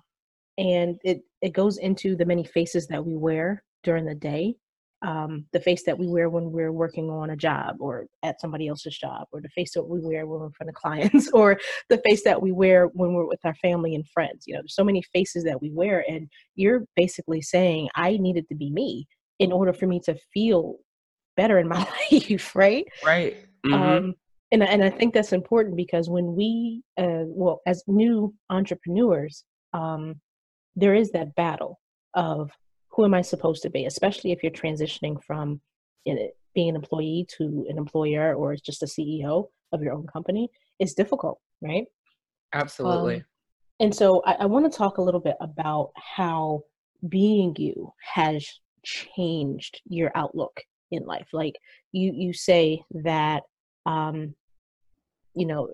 and 0.59 0.97
it 1.05 1.21
it 1.43 1.53
goes 1.53 1.79
into 1.79 2.17
the 2.17 2.25
many 2.25 2.45
faces 2.45 2.87
that 2.89 3.05
we 3.05 3.17
wear 3.17 3.63
during 3.83 4.05
the 4.05 4.15
day 4.15 4.55
um, 5.05 5.45
the 5.53 5.61
face 5.61 5.85
that 5.85 5.99
we 5.99 6.07
wear 6.07 6.31
when 6.31 6.51
we're 6.51 6.73
working 6.73 7.11
on 7.11 7.31
a 7.31 7.37
job 7.37 7.77
or 7.79 8.07
at 8.23 8.41
somebody 8.41 8.69
else's 8.69 8.97
job, 8.97 9.27
or 9.33 9.41
the 9.43 9.51
face 9.51 9.73
that 9.75 9.85
we 9.85 10.01
wear 10.01 10.27
when 10.27 10.41
we're 10.41 10.47
in 10.47 10.53
front 10.53 10.71
of 10.71 10.75
clients, 10.75 11.31
or 11.35 11.59
the 11.91 11.99
face 11.99 12.25
that 12.25 12.41
we 12.41 12.53
wear 12.53 12.87
when 12.95 13.13
we're 13.13 13.27
with 13.27 13.45
our 13.45 13.55
family 13.57 13.95
and 13.95 14.09
friends. 14.09 14.45
You 14.47 14.55
know, 14.55 14.61
there's 14.63 14.75
so 14.75 14.85
many 14.85 15.03
faces 15.13 15.45
that 15.45 15.61
we 15.61 15.71
wear, 15.71 16.05
and 16.09 16.29
you're 16.55 16.85
basically 16.97 17.43
saying, 17.43 17.91
I 17.95 18.17
needed 18.17 18.49
to 18.49 18.55
be 18.55 18.71
me 18.71 19.07
in 19.39 19.53
order 19.53 19.73
for 19.73 19.87
me 19.87 20.01
to 20.01 20.17
feel 20.33 20.77
better 21.37 21.59
in 21.59 21.69
my 21.69 21.87
life, 22.13 22.55
right? 22.55 22.87
Right. 23.05 23.37
Mm-hmm. 23.67 23.75
Um, 23.75 24.15
and 24.53 24.63
and 24.63 24.85
I 24.85 24.91
think 24.91 25.15
that's 25.15 25.33
important 25.33 25.77
because 25.77 26.09
when 26.09 26.35
we, 26.35 26.83
uh, 26.97 27.25
well, 27.27 27.61
as 27.67 27.83
new 27.87 28.35
entrepreneurs, 28.51 29.45
um, 29.73 30.21
there 30.77 30.95
is 30.95 31.11
that 31.13 31.35
battle 31.35 31.81
of 32.15 32.51
who 32.91 33.05
am 33.05 33.15
I 33.15 33.23
supposed 33.23 33.63
to 33.63 33.71
be, 33.71 33.87
especially 33.87 34.33
if 34.33 34.43
you're 34.43 34.53
transitioning 34.53 35.23
from 35.25 35.61
being 36.05 36.69
an 36.69 36.77
employee 36.77 37.27
to 37.37 37.67
an 37.69 37.79
employer 37.79 38.35
or 38.35 38.55
just 38.57 38.83
a 38.83 38.87
CEO 38.87 39.49
of 39.73 39.83
your 39.83 39.93
own 39.93 40.07
company 40.07 40.49
is 40.79 40.95
difficult, 40.95 41.41
right? 41.61 41.87
Absolutely. 42.53 43.17
Um, 43.17 43.25
and 43.81 43.95
so 43.95 44.23
I, 44.25 44.35
I 44.41 44.47
want 44.47 44.71
to 44.71 44.77
talk 44.77 44.99
a 44.99 45.03
little 45.03 45.21
bit 45.21 45.37
about 45.41 45.91
how 45.97 46.63
being 47.09 47.57
you 47.59 47.93
has 48.15 48.47
changed 48.85 49.81
your 49.87 50.13
outlook 50.15 50.61
in 50.95 51.05
life. 51.05 51.29
Like 51.33 51.57
you, 51.93 52.13
you 52.15 52.33
say 52.33 52.83
that, 53.05 53.43
um, 53.87 54.35
you 55.35 55.47
know, 55.47 55.69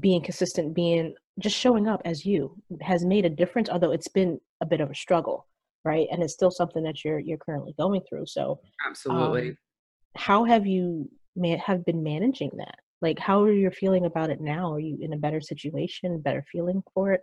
being 0.00 0.22
consistent, 0.22 0.74
being 0.74 1.14
just 1.38 1.56
showing 1.56 1.88
up 1.88 2.02
as 2.04 2.24
you 2.24 2.56
has 2.80 3.04
made 3.04 3.24
a 3.24 3.30
difference, 3.30 3.68
although 3.68 3.92
it's 3.92 4.08
been 4.08 4.40
a 4.60 4.66
bit 4.66 4.80
of 4.80 4.90
a 4.90 4.94
struggle 4.94 5.46
right? 5.84 6.08
And 6.10 6.22
it's 6.22 6.32
still 6.32 6.50
something 6.50 6.82
that 6.84 7.04
you're 7.04 7.18
you're 7.18 7.38
currently 7.38 7.74
going 7.78 8.00
through 8.08 8.26
so 8.26 8.60
absolutely. 8.86 9.50
um, 9.50 9.56
how 10.16 10.44
have 10.44 10.66
you 10.66 11.10
man- 11.36 11.58
have 11.58 11.84
been 11.84 12.02
managing 12.02 12.50
that? 12.56 12.76
Like 13.02 13.18
how 13.18 13.42
are 13.42 13.52
you 13.52 13.70
feeling 13.70 14.06
about 14.06 14.30
it 14.30 14.40
now? 14.40 14.72
Are 14.72 14.80
you 14.80 14.98
in 15.00 15.12
a 15.12 15.18
better 15.18 15.40
situation 15.40 16.20
better 16.20 16.44
feeling 16.50 16.82
for 16.92 17.12
it? 17.12 17.20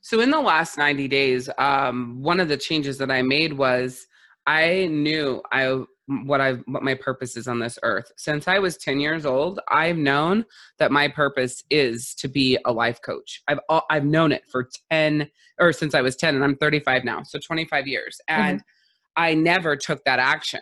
So 0.00 0.20
in 0.20 0.30
the 0.30 0.40
last 0.40 0.76
90 0.78 1.08
days 1.08 1.48
um, 1.58 2.22
one 2.22 2.40
of 2.40 2.48
the 2.48 2.56
changes 2.56 2.98
that 2.98 3.10
i 3.10 3.22
made 3.22 3.52
was 3.52 4.06
i 4.46 4.86
knew 4.86 5.42
i 5.50 5.82
what 6.06 6.40
I 6.40 6.54
what 6.66 6.82
my 6.82 6.94
purpose 6.94 7.36
is 7.36 7.48
on 7.48 7.58
this 7.58 7.78
earth. 7.82 8.12
Since 8.16 8.46
I 8.46 8.58
was 8.58 8.76
10 8.76 9.00
years 9.00 9.24
old, 9.24 9.60
I've 9.68 9.96
known 9.96 10.44
that 10.78 10.92
my 10.92 11.08
purpose 11.08 11.64
is 11.70 12.14
to 12.16 12.28
be 12.28 12.58
a 12.64 12.72
life 12.72 13.00
coach. 13.00 13.42
I've 13.48 13.60
I've 13.90 14.04
known 14.04 14.32
it 14.32 14.42
for 14.50 14.68
10 14.90 15.30
or 15.58 15.72
since 15.72 15.94
I 15.94 16.02
was 16.02 16.16
10 16.16 16.34
and 16.34 16.44
I'm 16.44 16.56
35 16.56 17.04
now, 17.04 17.22
so 17.22 17.38
25 17.38 17.86
years. 17.86 18.20
And 18.28 18.60
mm-hmm. 18.60 19.22
I 19.22 19.34
never 19.34 19.76
took 19.76 20.04
that 20.04 20.18
action. 20.18 20.60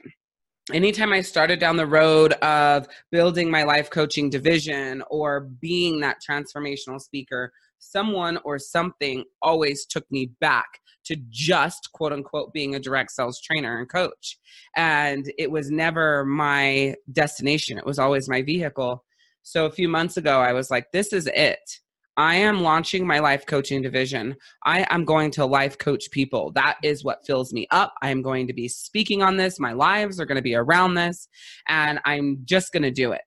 Anytime 0.72 1.12
I 1.12 1.22
started 1.22 1.58
down 1.58 1.76
the 1.76 1.86
road 1.86 2.34
of 2.34 2.86
building 3.10 3.50
my 3.50 3.64
life 3.64 3.90
coaching 3.90 4.30
division 4.30 5.02
or 5.10 5.40
being 5.40 6.00
that 6.00 6.18
transformational 6.26 7.00
speaker, 7.00 7.52
someone 7.82 8.38
or 8.44 8.58
something 8.58 9.24
always 9.42 9.84
took 9.84 10.10
me 10.10 10.30
back 10.40 10.80
to 11.04 11.16
just 11.30 11.90
quote 11.92 12.12
unquote 12.12 12.52
being 12.52 12.74
a 12.74 12.80
direct 12.80 13.10
sales 13.10 13.40
trainer 13.40 13.78
and 13.78 13.88
coach. 13.88 14.38
And 14.76 15.30
it 15.38 15.50
was 15.50 15.70
never 15.70 16.24
my 16.24 16.94
destination, 17.10 17.78
it 17.78 17.86
was 17.86 17.98
always 17.98 18.28
my 18.28 18.42
vehicle. 18.42 19.04
So 19.42 19.66
a 19.66 19.72
few 19.72 19.88
months 19.88 20.16
ago, 20.16 20.40
I 20.40 20.52
was 20.52 20.70
like, 20.70 20.92
this 20.92 21.12
is 21.12 21.28
it. 21.34 21.80
I 22.16 22.36
am 22.36 22.62
launching 22.62 23.06
my 23.06 23.20
life 23.20 23.46
coaching 23.46 23.80
division. 23.80 24.36
I 24.64 24.86
am 24.90 25.04
going 25.06 25.30
to 25.32 25.46
life 25.46 25.78
coach 25.78 26.10
people. 26.10 26.52
That 26.52 26.76
is 26.82 27.02
what 27.02 27.24
fills 27.26 27.54
me 27.54 27.66
up. 27.70 27.94
I 28.02 28.10
am 28.10 28.20
going 28.20 28.46
to 28.48 28.52
be 28.52 28.68
speaking 28.68 29.22
on 29.22 29.38
this. 29.38 29.58
My 29.58 29.72
lives 29.72 30.20
are 30.20 30.26
going 30.26 30.36
to 30.36 30.42
be 30.42 30.54
around 30.54 30.94
this, 30.94 31.26
and 31.68 32.00
I'm 32.04 32.42
just 32.44 32.70
going 32.70 32.82
to 32.82 32.90
do 32.90 33.12
it. 33.12 33.22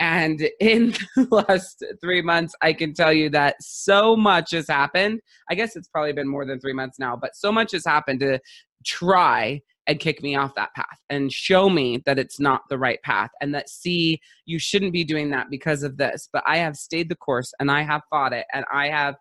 And 0.00 0.48
in 0.60 0.94
the 1.16 1.44
last 1.48 1.84
three 2.00 2.22
months, 2.22 2.54
I 2.62 2.72
can 2.72 2.94
tell 2.94 3.12
you 3.12 3.30
that 3.30 3.56
so 3.60 4.16
much 4.16 4.50
has 4.52 4.68
happened. 4.68 5.20
I 5.50 5.54
guess 5.54 5.76
it's 5.76 5.88
probably 5.88 6.12
been 6.12 6.28
more 6.28 6.44
than 6.44 6.60
three 6.60 6.72
months 6.72 6.98
now, 6.98 7.16
but 7.16 7.34
so 7.34 7.50
much 7.50 7.72
has 7.72 7.84
happened 7.84 8.20
to 8.20 8.38
try 8.84 9.60
and 9.86 10.00
kick 10.00 10.22
me 10.22 10.36
off 10.36 10.54
that 10.54 10.74
path 10.74 10.98
and 11.10 11.32
show 11.32 11.70
me 11.70 12.02
that 12.06 12.18
it's 12.18 12.40
not 12.40 12.62
the 12.68 12.78
right 12.78 13.00
path 13.02 13.30
and 13.40 13.54
that 13.54 13.68
see 13.68 14.20
you 14.44 14.58
shouldn't 14.58 14.92
be 14.92 15.04
doing 15.04 15.30
that 15.30 15.48
because 15.50 15.82
of 15.82 15.96
this 15.96 16.28
but 16.32 16.42
i 16.46 16.56
have 16.56 16.76
stayed 16.76 17.08
the 17.08 17.16
course 17.16 17.52
and 17.60 17.70
i 17.70 17.82
have 17.82 18.02
fought 18.10 18.32
it 18.32 18.46
and 18.52 18.64
i 18.72 18.88
have 18.88 19.14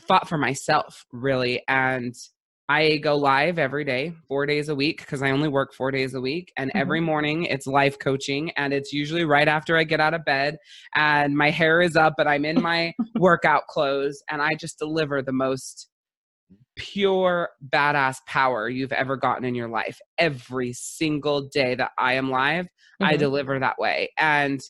fought 0.00 0.28
for 0.28 0.38
myself 0.38 1.04
really 1.12 1.62
and 1.68 2.14
I 2.68 2.96
go 2.96 3.16
live 3.16 3.58
every 3.58 3.84
day, 3.84 4.14
four 4.26 4.46
days 4.46 4.70
a 4.70 4.74
week, 4.74 4.98
because 4.98 5.22
I 5.22 5.30
only 5.30 5.48
work 5.48 5.74
four 5.74 5.90
days 5.90 6.14
a 6.14 6.20
week. 6.20 6.50
And 6.56 6.70
mm-hmm. 6.70 6.78
every 6.78 7.00
morning 7.00 7.44
it's 7.44 7.66
life 7.66 7.98
coaching. 7.98 8.52
And 8.56 8.72
it's 8.72 8.92
usually 8.92 9.24
right 9.24 9.48
after 9.48 9.76
I 9.76 9.84
get 9.84 10.00
out 10.00 10.14
of 10.14 10.24
bed 10.24 10.56
and 10.94 11.36
my 11.36 11.50
hair 11.50 11.82
is 11.82 11.94
up, 11.94 12.14
but 12.16 12.26
I'm 12.26 12.44
in 12.44 12.62
my 12.62 12.94
workout 13.16 13.66
clothes. 13.68 14.22
And 14.30 14.40
I 14.40 14.54
just 14.54 14.78
deliver 14.78 15.20
the 15.20 15.32
most 15.32 15.90
pure 16.76 17.50
badass 17.68 18.16
power 18.26 18.68
you've 18.68 18.92
ever 18.92 19.16
gotten 19.16 19.44
in 19.44 19.54
your 19.54 19.68
life. 19.68 19.98
Every 20.16 20.72
single 20.72 21.48
day 21.48 21.74
that 21.74 21.90
I 21.98 22.14
am 22.14 22.30
live, 22.30 22.64
mm-hmm. 22.64 23.04
I 23.04 23.16
deliver 23.16 23.58
that 23.58 23.78
way. 23.78 24.10
And 24.18 24.60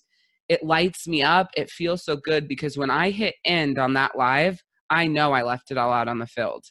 it 0.49 0.65
lights 0.65 1.07
me 1.07 1.23
up. 1.23 1.49
It 1.57 1.71
feels 1.71 2.05
so 2.05 2.17
good 2.17 2.49
because 2.49 2.77
when 2.77 2.91
I 2.91 3.11
hit 3.11 3.37
end 3.45 3.79
on 3.79 3.95
that 3.95 4.17
live, 4.19 4.63
I 4.91 5.07
know 5.07 5.33
I 5.33 5.43
left 5.43 5.71
it 5.71 5.79
all 5.79 5.93
out 5.93 6.09
on 6.09 6.19
the 6.19 6.27
field. 6.27 6.65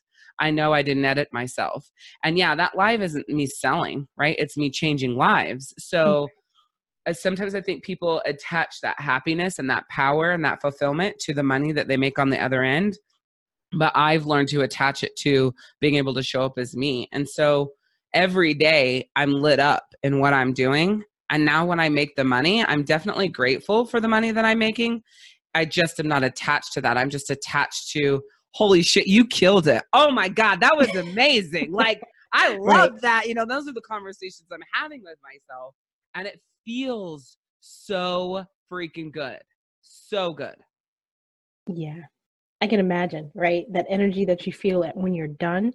I 0.44 0.52
know 0.52 0.74
I 0.74 0.82
didn't 0.82 1.06
edit 1.06 1.30
myself. 1.32 1.90
And 2.22 2.38
yeah, 2.38 2.54
that 2.54 2.76
live 2.76 3.02
isn't 3.02 3.30
me 3.30 3.46
selling, 3.46 4.10
right? 4.18 4.36
It's 4.38 4.58
me 4.58 4.70
changing 4.70 5.16
lives. 5.16 5.74
So 5.80 6.28
mm-hmm. 7.08 7.14
sometimes 7.14 7.56
I 7.56 7.62
think 7.62 7.86
people 7.86 8.22
attach 8.26 8.82
that 8.82 9.00
happiness 9.00 9.58
and 9.58 9.70
that 9.70 9.88
power 9.88 10.32
and 10.32 10.44
that 10.44 10.60
fulfillment 10.60 11.18
to 11.20 11.34
the 11.34 11.44
money 11.44 11.72
that 11.72 11.88
they 11.88 11.96
make 11.96 12.20
on 12.20 12.30
the 12.30 12.44
other 12.44 12.62
end. 12.62 12.98
But 13.72 13.94
I've 13.96 14.26
learned 14.26 14.50
to 14.50 14.64
attach 14.64 15.02
it 15.02 15.16
to 15.20 15.54
being 15.80 15.96
able 15.96 16.14
to 16.16 16.22
show 16.22 16.44
up 16.44 16.58
as 16.58 16.76
me. 16.76 17.08
And 17.14 17.28
so 17.28 17.72
every 18.14 18.54
day 18.54 19.10
I'm 19.16 19.32
lit 19.32 19.62
up 19.62 19.86
in 20.04 20.20
what 20.20 20.34
I'm 20.34 20.52
doing. 20.52 21.06
And 21.30 21.46
now 21.46 21.66
when 21.66 21.80
I 21.80 21.88
make 21.88 22.18
the 22.18 22.26
money, 22.26 22.66
I'm 22.66 22.84
definitely 22.84 23.30
grateful 23.30 23.86
for 23.86 24.02
the 24.02 24.10
money 24.10 24.32
that 24.32 24.44
I'm 24.44 24.60
making. 24.60 25.04
I 25.56 25.64
just 25.64 26.02
am 26.02 26.10
not 26.10 26.26
attached 26.26 26.74
to 26.74 26.82
that. 26.82 26.98
I'm 26.98 27.10
just 27.10 27.30
attached 27.30 27.92
to 27.92 28.22
holy 28.54 28.82
shit, 28.82 29.08
you 29.08 29.26
killed 29.26 29.68
it. 29.68 29.84
Oh 29.94 30.12
my 30.12 30.30
God, 30.30 30.60
that 30.62 30.78
was 30.78 30.90
amazing. 30.96 31.72
like, 31.74 32.02
I 32.32 32.58
love 32.58 32.92
right. 32.92 33.02
that. 33.02 33.28
You 33.28 33.34
know, 33.34 33.46
those 33.46 33.68
are 33.68 33.74
the 33.74 33.82
conversations 33.82 34.48
I'm 34.52 34.60
having 34.74 35.04
with 35.04 35.18
myself. 35.24 35.76
And 36.16 36.28
it 36.28 36.40
feels 36.66 37.38
so 37.60 38.46
freaking 38.72 39.12
good. 39.12 39.40
So 39.82 40.34
good. 40.34 40.56
Yeah. 41.68 42.02
I 42.62 42.68
can 42.68 42.80
imagine, 42.80 43.32
right? 43.36 43.66
That 43.72 43.86
energy 43.90 44.26
that 44.26 44.48
you 44.48 44.54
feel 44.54 44.84
at 44.84 44.96
when 44.96 45.14
you're 45.14 45.28
done, 45.28 45.74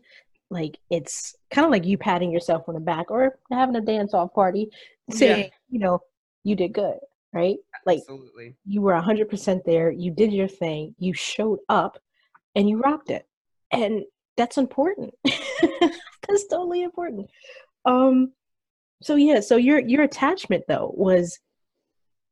like 0.50 0.78
it's 0.90 1.36
kind 1.50 1.66
of 1.66 1.70
like 1.70 1.84
you 1.84 1.98
patting 1.98 2.30
yourself 2.30 2.64
on 2.68 2.74
the 2.74 2.80
back 2.80 3.10
or 3.10 3.38
having 3.50 3.76
a 3.76 3.80
dance 3.80 4.14
off 4.14 4.32
party, 4.32 4.70
saying, 5.10 5.44
yeah. 5.44 5.50
you 5.68 5.78
know, 5.80 6.00
you 6.44 6.56
did 6.56 6.72
good, 6.72 6.96
right? 7.34 7.56
Like 7.84 7.98
Absolutely. 7.98 8.56
you 8.64 8.80
were 8.80 8.94
100% 8.94 9.64
there, 9.66 9.90
you 9.90 10.10
did 10.10 10.32
your 10.32 10.48
thing, 10.48 10.94
you 10.98 11.12
showed 11.12 11.58
up, 11.68 11.98
and 12.54 12.68
you 12.68 12.78
rocked 12.78 13.10
it. 13.10 13.26
And 13.70 14.04
that's 14.36 14.56
important. 14.56 15.14
That's 16.28 16.46
totally 16.46 16.82
important. 16.82 17.28
Um 17.84 18.32
so 19.02 19.14
yeah 19.14 19.40
so 19.40 19.56
your 19.56 19.78
your 19.78 20.02
attachment 20.02 20.64
though 20.68 20.92
was 20.96 21.38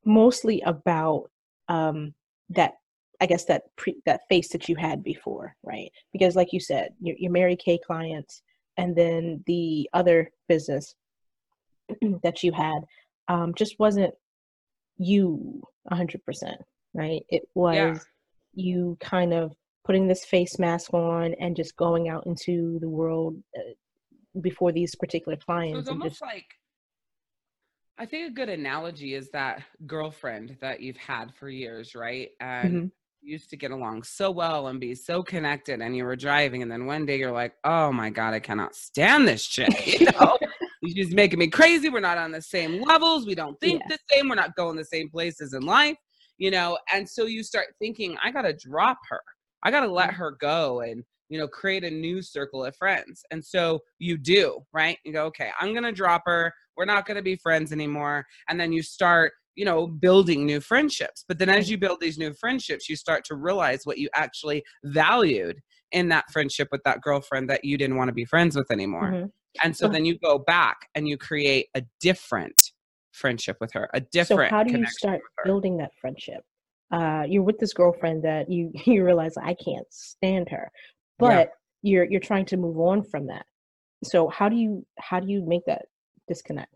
mostly 0.05 0.61
about 0.63 1.31
um 1.69 2.15
that 2.51 2.75
i 3.21 3.27
guess 3.27 3.45
that 3.45 3.63
pre 3.77 3.97
that 4.05 4.23
face 4.29 4.49
that 4.51 4.69
you 4.69 4.77
had 4.77 5.03
before 5.03 5.55
right? 5.63 5.91
Because 6.13 6.37
like 6.37 6.53
you 6.53 6.61
said 6.61 6.95
your, 7.01 7.17
your 7.19 7.33
mary 7.33 7.57
kay 7.57 7.79
clients 7.79 8.43
and 8.77 8.95
then 8.95 9.43
the 9.47 9.89
other 9.93 10.31
business 10.49 10.95
that 12.23 12.43
you 12.43 12.53
had 12.53 12.81
um 13.29 13.55
just 13.55 13.79
wasn't 13.79 14.15
you 14.99 15.63
100% 15.91 16.19
right? 16.95 17.25
It 17.29 17.49
was 17.55 17.77
yeah. 17.77 17.99
you 18.55 18.97
kind 19.01 19.35
of 19.35 19.55
putting 19.87 20.09
this 20.09 20.25
face 20.25 20.59
mask 20.59 20.93
on 20.93 21.33
and 21.35 21.55
just 21.55 21.77
going 21.77 22.09
out 22.09 22.27
into 22.27 22.79
the 22.81 22.89
world 22.89 23.37
uh, 23.57 23.73
before 24.41 24.73
these 24.73 24.95
particular 24.97 25.39
clients. 25.39 25.77
So 25.77 25.81
it's 25.81 25.89
almost 25.89 26.11
just, 26.11 26.23
like 26.23 26.47
I 27.99 28.05
think 28.05 28.29
a 28.29 28.35
good 28.35 28.49
analogy 28.49 29.15
is 29.15 29.31
that 29.31 29.63
girlfriend 29.87 30.57
that 30.61 30.81
you've 30.81 30.99
had 30.99 31.33
for 31.35 31.49
years, 31.49 31.95
right? 31.95 32.31
And 32.41 32.75
mm-hmm. 32.75 32.87
used 33.23 33.49
to 33.51 33.57
get 33.57 33.71
along 33.71 34.03
so 34.03 34.31
well 34.31 34.67
and 34.67 34.79
be 34.79 34.95
so 34.95 35.23
connected 35.23 35.81
and 35.81 35.97
you 35.97 36.05
were 36.05 36.17
driving 36.17 36.63
and 36.63 36.71
then 36.71 36.87
one 36.87 37.07
day 37.07 37.19
you're 37.19 37.33
like, 37.33 37.55
"Oh 37.65 37.93
my 37.93 38.11
god, 38.11 38.35
I 38.35 38.41
cannot 38.41 38.75
stand 38.75 39.27
this 39.27 39.47
chick." 39.47 39.87
You 40.01 40.07
know? 40.07 40.37
She's 40.87 41.13
making 41.13 41.39
me 41.41 41.49
crazy. 41.49 41.89
We're 41.89 42.01
not 42.01 42.19
on 42.19 42.31
the 42.31 42.43
same 42.43 42.81
levels. 42.83 43.27
We 43.27 43.35
don't 43.35 43.59
think 43.61 43.81
yeah. 43.81 43.97
the 43.97 44.15
same. 44.15 44.29
We're 44.29 44.37
not 44.37 44.55
going 44.55 44.77
the 44.77 44.85
same 44.85 45.09
places 45.09 45.53
in 45.53 45.63
life, 45.63 45.97
you 46.39 46.51
know? 46.51 46.79
And 46.93 47.09
so 47.09 47.25
you 47.25 47.43
start 47.43 47.67
thinking, 47.81 48.17
"I 48.23 48.31
got 48.31 48.43
to 48.43 48.53
drop 48.53 48.99
her." 49.09 49.21
I 49.63 49.71
got 49.71 49.81
to 49.81 49.91
let 49.91 50.11
mm-hmm. 50.11 50.19
her 50.19 50.37
go 50.41 50.81
and, 50.81 51.03
you 51.29 51.39
know, 51.39 51.49
create 51.49 51.85
a 51.85 51.91
new 51.91 52.23
circle 52.23 52.65
of 52.65 52.77
friends. 52.77 53.23
And 53.31 53.45
so 53.45 53.81
you 53.99 54.17
do, 54.17 54.61
right? 54.73 54.99
You 55.05 55.13
go, 55.13 55.25
okay, 55.27 55.51
I'm 55.61 55.73
going 55.73 55.85
to 55.85 55.93
drop 55.93 56.23
her. 56.27 56.53
We're 56.77 56.85
not 56.85 57.07
going 57.07 57.17
to 57.17 57.23
be 57.23 57.37
friends 57.37 57.73
anymore. 57.73 58.25
And 58.49 58.61
then 58.61 58.73
you 58.73 58.83
start, 58.83 59.33
you 59.55 59.65
know, 59.65 59.87
building 59.87 60.45
new 60.45 60.61
friendships. 60.61 61.25
But 61.27 61.39
then 61.39 61.49
as 61.49 61.71
you 61.71 61.79
build 61.79 62.01
these 62.01 62.19
new 62.19 62.35
friendships, 62.35 62.89
you 62.89 62.97
start 62.97 63.25
to 63.25 63.35
realize 63.35 63.81
what 63.85 63.99
you 63.99 64.09
actually 64.15 64.63
valued 64.85 65.61
in 65.93 66.09
that 66.11 66.31
friendship 66.31 66.69
with 66.71 66.83
that 66.85 67.01
girlfriend 67.01 67.49
that 67.51 67.65
you 67.65 67.79
didn't 67.79 67.97
want 67.97 68.09
to 68.09 68.15
be 68.15 68.25
friends 68.25 68.55
with 68.55 68.71
anymore. 68.71 69.11
Mm-hmm. 69.11 69.27
And 69.65 69.75
so 69.75 69.89
then 69.89 70.05
you 70.05 70.19
go 70.19 70.39
back 70.39 70.77
and 70.95 71.09
you 71.09 71.17
create 71.17 71.69
a 71.75 71.83
different 72.01 72.73
friendship 73.13 73.57
with 73.61 73.73
her, 73.73 73.89
a 73.95 74.01
different. 74.01 74.51
So 74.51 74.57
how 74.57 74.63
do 74.63 74.79
you 74.79 74.87
start 74.87 75.23
building 75.45 75.79
that 75.79 75.93
friendship? 75.99 76.45
Uh, 76.91 77.25
you're 77.29 77.43
with 77.43 77.59
this 77.59 77.73
girlfriend 77.73 78.25
that 78.25 78.51
you 78.51 78.73
you 78.85 79.05
realize 79.05 79.37
I 79.37 79.55
can't 79.55 79.87
stand 79.91 80.49
her, 80.51 80.71
but 81.19 81.49
yeah. 81.83 81.91
you're 81.91 82.05
you're 82.05 82.21
trying 82.21 82.47
to 82.47 82.57
move 82.57 82.79
on 82.79 83.03
from 83.03 83.27
that. 83.29 83.47
So 84.05 84.29
how 84.29 84.49
do 84.49 84.57
you 84.57 84.87
how 84.99 85.21
do 85.21 85.29
you 85.29 85.45
make 85.47 85.65
that 85.67 85.87
disconnect? 86.29 86.73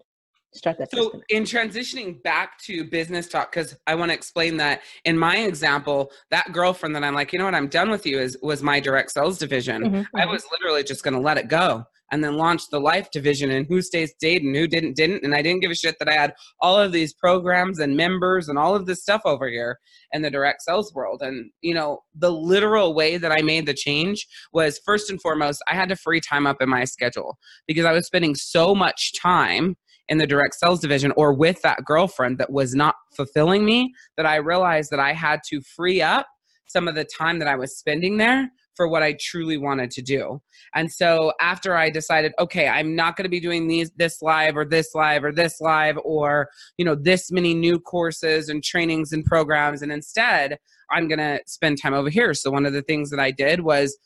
Start 0.52 0.78
that. 0.78 0.90
So 0.90 1.04
disconnect? 1.04 1.30
in 1.30 1.44
transitioning 1.44 2.22
back 2.22 2.58
to 2.62 2.84
business 2.84 3.28
talk, 3.28 3.52
because 3.52 3.76
I 3.86 3.94
want 3.94 4.10
to 4.10 4.14
explain 4.14 4.56
that 4.56 4.82
in 5.04 5.16
my 5.16 5.36
example, 5.38 6.10
that 6.30 6.52
girlfriend 6.52 6.96
that 6.96 7.04
I'm 7.04 7.14
like, 7.14 7.32
you 7.32 7.38
know 7.38 7.44
what, 7.44 7.54
I'm 7.54 7.68
done 7.68 7.90
with 7.90 8.04
you 8.04 8.18
is 8.18 8.36
was 8.42 8.62
my 8.62 8.80
direct 8.80 9.12
sales 9.12 9.38
division. 9.38 9.82
Mm-hmm, 9.82 10.16
I 10.16 10.22
mm-hmm. 10.22 10.30
was 10.30 10.44
literally 10.50 10.82
just 10.82 11.04
going 11.04 11.14
to 11.14 11.20
let 11.20 11.38
it 11.38 11.48
go 11.48 11.84
and 12.10 12.22
then 12.22 12.36
launched 12.36 12.70
the 12.70 12.80
life 12.80 13.10
division 13.10 13.50
and 13.50 13.66
who 13.68 13.80
stays 13.82 14.10
stayed 14.12 14.42
and 14.42 14.54
who 14.54 14.66
didn't 14.66 14.96
didn't 14.96 15.22
and 15.24 15.34
i 15.34 15.42
didn't 15.42 15.60
give 15.60 15.70
a 15.70 15.74
shit 15.74 15.96
that 15.98 16.08
i 16.08 16.12
had 16.12 16.34
all 16.60 16.78
of 16.78 16.92
these 16.92 17.14
programs 17.14 17.78
and 17.78 17.96
members 17.96 18.48
and 18.48 18.58
all 18.58 18.74
of 18.74 18.86
this 18.86 19.02
stuff 19.02 19.22
over 19.24 19.48
here 19.48 19.78
in 20.12 20.22
the 20.22 20.30
direct 20.30 20.62
sales 20.62 20.92
world. 20.94 21.22
And 21.22 21.50
you 21.60 21.74
know 21.74 22.00
the 22.14 22.32
literal 22.32 22.94
way 22.94 23.16
that 23.16 23.32
i 23.32 23.42
made 23.42 23.66
the 23.66 23.74
change 23.74 24.26
was 24.52 24.80
first 24.84 25.10
and 25.10 25.20
foremost 25.20 25.62
i 25.68 25.74
had 25.74 25.88
to 25.88 25.96
free 25.96 26.20
time 26.20 26.46
up 26.46 26.60
in 26.60 26.68
my 26.68 26.84
schedule 26.84 27.38
because 27.66 27.84
i 27.84 27.92
was 27.92 28.06
spending 28.06 28.34
so 28.34 28.74
much 28.74 29.12
time 29.20 29.76
in 30.08 30.18
the 30.18 30.26
direct 30.26 30.54
sales 30.54 30.80
division 30.80 31.12
or 31.16 31.32
with 31.32 31.62
that 31.62 31.84
girlfriend 31.84 32.38
that 32.38 32.50
was 32.50 32.74
not 32.74 32.96
fulfilling 33.14 33.64
me 33.64 33.92
that 34.16 34.26
i 34.26 34.36
realized 34.36 34.90
that 34.90 35.00
i 35.00 35.12
had 35.12 35.40
to 35.48 35.60
free 35.60 36.02
up 36.02 36.26
some 36.70 36.86
of 36.86 36.94
the 36.94 37.04
time 37.04 37.40
that 37.40 37.48
I 37.48 37.56
was 37.56 37.76
spending 37.76 38.16
there 38.16 38.50
for 38.76 38.88
what 38.88 39.02
I 39.02 39.16
truly 39.20 39.58
wanted 39.58 39.90
to 39.90 40.02
do. 40.02 40.40
And 40.74 40.90
so 40.90 41.32
after 41.40 41.76
I 41.76 41.90
decided, 41.90 42.32
okay, 42.38 42.68
I'm 42.68 42.94
not 42.94 43.16
going 43.16 43.24
to 43.24 43.30
be 43.30 43.40
doing 43.40 43.68
these 43.68 43.90
this 43.96 44.22
live 44.22 44.56
or 44.56 44.64
this 44.64 44.94
live 44.94 45.24
or 45.24 45.32
this 45.32 45.60
live 45.60 45.98
or, 46.04 46.48
you 46.78 46.84
know, 46.84 46.94
this 46.94 47.30
many 47.30 47.52
new 47.54 47.78
courses 47.78 48.48
and 48.48 48.62
trainings 48.62 49.12
and 49.12 49.24
programs 49.24 49.82
and 49.82 49.92
instead 49.92 50.58
I'm 50.90 51.08
going 51.08 51.18
to 51.18 51.40
spend 51.46 51.80
time 51.80 51.94
over 51.94 52.10
here. 52.10 52.34
So 52.34 52.50
one 52.50 52.66
of 52.66 52.72
the 52.72 52.82
things 52.82 53.10
that 53.10 53.20
I 53.20 53.30
did 53.30 53.60
was 53.60 53.96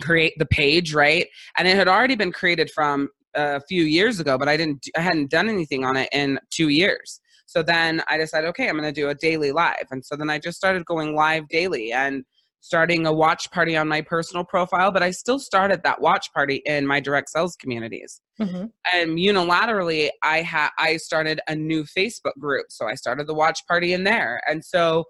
create 0.00 0.34
the 0.38 0.46
page, 0.46 0.94
right? 0.94 1.26
And 1.56 1.66
it 1.66 1.76
had 1.76 1.88
already 1.88 2.14
been 2.14 2.32
created 2.32 2.70
from 2.74 3.08
a 3.34 3.60
few 3.68 3.82
years 3.82 4.20
ago, 4.20 4.38
but 4.38 4.48
I 4.48 4.56
didn't 4.56 4.86
I 4.96 5.00
hadn't 5.00 5.30
done 5.30 5.48
anything 5.48 5.84
on 5.84 5.96
it 5.96 6.08
in 6.12 6.38
2 6.50 6.68
years. 6.68 7.20
So 7.46 7.62
then 7.62 8.02
I 8.08 8.18
decided, 8.18 8.46
okay, 8.48 8.68
I'm 8.68 8.76
going 8.76 8.92
to 8.92 9.00
do 9.00 9.08
a 9.08 9.14
daily 9.14 9.52
live. 9.52 9.86
And 9.90 10.04
so 10.04 10.16
then 10.16 10.28
I 10.28 10.38
just 10.38 10.58
started 10.58 10.84
going 10.84 11.14
live 11.14 11.48
daily 11.48 11.92
and 11.92 12.24
starting 12.60 13.06
a 13.06 13.12
watch 13.12 13.50
party 13.50 13.76
on 13.76 13.88
my 13.88 14.00
personal 14.00 14.44
profile, 14.44 14.90
but 14.90 15.02
I 15.02 15.10
still 15.10 15.38
started 15.38 15.82
that 15.84 16.00
watch 16.00 16.32
party 16.32 16.62
in 16.66 16.86
my 16.86 17.00
direct 17.00 17.30
sales 17.30 17.56
communities. 17.56 18.20
Mm-hmm. 18.40 18.66
And 18.92 19.18
unilaterally, 19.18 20.10
I 20.22 20.42
had 20.42 20.70
I 20.78 20.96
started 20.96 21.40
a 21.48 21.54
new 21.54 21.84
Facebook 21.84 22.36
group, 22.38 22.66
so 22.70 22.86
I 22.86 22.94
started 22.94 23.26
the 23.26 23.34
watch 23.34 23.60
party 23.66 23.92
in 23.92 24.04
there. 24.04 24.40
And 24.48 24.64
so 24.64 25.04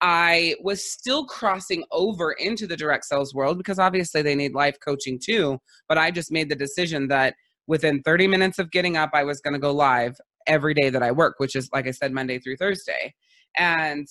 I 0.00 0.54
was 0.60 0.90
still 0.90 1.24
crossing 1.26 1.84
over 1.90 2.32
into 2.32 2.66
the 2.66 2.76
direct 2.76 3.04
sales 3.04 3.34
world 3.34 3.58
because 3.58 3.78
obviously 3.78 4.22
they 4.22 4.34
need 4.34 4.52
life 4.52 4.76
coaching 4.84 5.18
too. 5.22 5.58
But 5.88 5.98
I 5.98 6.10
just 6.10 6.32
made 6.32 6.48
the 6.48 6.56
decision 6.56 7.08
that 7.08 7.34
within 7.66 8.02
30 8.02 8.26
minutes 8.26 8.58
of 8.58 8.70
getting 8.70 8.96
up, 8.96 9.10
I 9.14 9.24
was 9.24 9.40
going 9.40 9.54
to 9.54 9.60
go 9.60 9.72
live 9.72 10.16
every 10.46 10.74
day 10.74 10.90
that 10.90 11.02
I 11.02 11.10
work, 11.10 11.36
which 11.38 11.56
is, 11.56 11.70
like 11.72 11.86
I 11.86 11.90
said, 11.90 12.12
Monday 12.12 12.38
through 12.38 12.56
Thursday. 12.56 13.14
And 13.56 14.06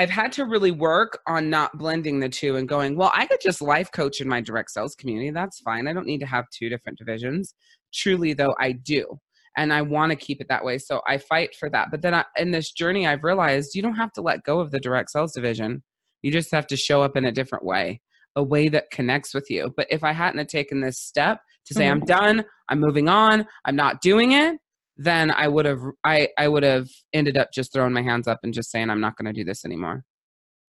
I've 0.00 0.08
had 0.08 0.32
to 0.32 0.46
really 0.46 0.70
work 0.70 1.18
on 1.26 1.50
not 1.50 1.76
blending 1.76 2.20
the 2.20 2.28
two 2.30 2.56
and 2.56 2.66
going, 2.66 2.96
well, 2.96 3.12
I 3.14 3.26
could 3.26 3.42
just 3.42 3.60
life 3.60 3.92
coach 3.92 4.22
in 4.22 4.28
my 4.28 4.40
direct 4.40 4.70
sales 4.70 4.94
community. 4.94 5.28
That's 5.28 5.60
fine. 5.60 5.86
I 5.86 5.92
don't 5.92 6.06
need 6.06 6.20
to 6.20 6.26
have 6.26 6.46
two 6.48 6.70
different 6.70 6.96
divisions. 6.96 7.54
Truly, 7.92 8.32
though, 8.32 8.54
I 8.58 8.72
do. 8.72 9.20
And 9.58 9.74
I 9.74 9.82
want 9.82 10.08
to 10.08 10.16
keep 10.16 10.40
it 10.40 10.48
that 10.48 10.64
way. 10.64 10.78
So 10.78 11.02
I 11.06 11.18
fight 11.18 11.54
for 11.54 11.68
that. 11.68 11.88
But 11.90 12.00
then 12.00 12.14
I, 12.14 12.24
in 12.38 12.50
this 12.50 12.72
journey, 12.72 13.06
I've 13.06 13.24
realized 13.24 13.74
you 13.74 13.82
don't 13.82 13.96
have 13.96 14.12
to 14.12 14.22
let 14.22 14.42
go 14.42 14.58
of 14.58 14.70
the 14.70 14.80
direct 14.80 15.10
sales 15.10 15.34
division. 15.34 15.82
You 16.22 16.32
just 16.32 16.50
have 16.52 16.66
to 16.68 16.78
show 16.78 17.02
up 17.02 17.14
in 17.14 17.26
a 17.26 17.32
different 17.32 17.66
way, 17.66 18.00
a 18.36 18.42
way 18.42 18.70
that 18.70 18.90
connects 18.90 19.34
with 19.34 19.50
you. 19.50 19.70
But 19.76 19.86
if 19.90 20.02
I 20.02 20.12
hadn't 20.12 20.48
taken 20.48 20.80
this 20.80 20.96
step 20.96 21.40
to 21.66 21.74
say, 21.74 21.84
mm-hmm. 21.84 22.00
I'm 22.00 22.06
done, 22.06 22.44
I'm 22.70 22.80
moving 22.80 23.10
on, 23.10 23.46
I'm 23.66 23.76
not 23.76 24.00
doing 24.00 24.32
it, 24.32 24.56
then 25.00 25.30
I 25.30 25.48
would 25.48 25.64
have 25.64 25.80
I 26.04 26.28
I 26.36 26.46
would 26.46 26.62
have 26.62 26.88
ended 27.14 27.38
up 27.38 27.48
just 27.52 27.72
throwing 27.72 27.94
my 27.94 28.02
hands 28.02 28.28
up 28.28 28.40
and 28.42 28.52
just 28.52 28.70
saying 28.70 28.90
I'm 28.90 29.00
not 29.00 29.16
going 29.16 29.32
to 29.32 29.32
do 29.32 29.44
this 29.44 29.64
anymore. 29.64 30.04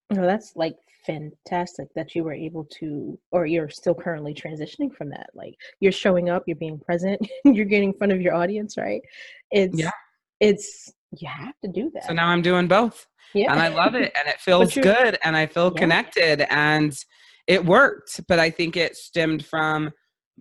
No, 0.09 0.21
that's 0.21 0.53
like 0.55 0.75
fantastic 1.05 1.88
that 1.95 2.15
you 2.15 2.23
were 2.23 2.33
able 2.33 2.63
to 2.79 3.19
or 3.31 3.45
you're 3.45 3.67
still 3.69 3.93
currently 3.93 4.33
transitioning 4.33 4.93
from 4.95 5.09
that. 5.09 5.29
Like 5.33 5.55
you're 5.81 5.91
showing 5.91 6.29
up, 6.29 6.43
you're 6.47 6.55
being 6.55 6.79
present, 6.79 7.19
you're 7.43 7.65
getting 7.65 7.89
in 7.89 7.97
front 7.97 8.13
of 8.13 8.21
your 8.21 8.33
audience, 8.33 8.77
right? 8.77 9.01
It's 9.51 9.77
yeah. 9.77 9.91
it's 10.39 10.93
you 11.19 11.27
have 11.27 11.59
to 11.65 11.67
do 11.67 11.91
that. 11.93 12.05
So 12.05 12.13
now 12.13 12.27
I'm 12.27 12.41
doing 12.41 12.67
both. 12.67 13.05
Yeah. 13.33 13.51
And 13.51 13.61
I 13.61 13.67
love 13.67 13.95
it 13.95 14.13
and 14.17 14.29
it 14.29 14.39
feels 14.39 14.73
good 14.73 15.17
and 15.25 15.35
I 15.35 15.45
feel 15.45 15.73
yeah. 15.73 15.79
connected 15.79 16.53
and 16.53 16.97
it 17.47 17.65
worked, 17.65 18.21
but 18.29 18.39
I 18.39 18.50
think 18.50 18.77
it 18.77 18.95
stemmed 18.95 19.45
from 19.45 19.91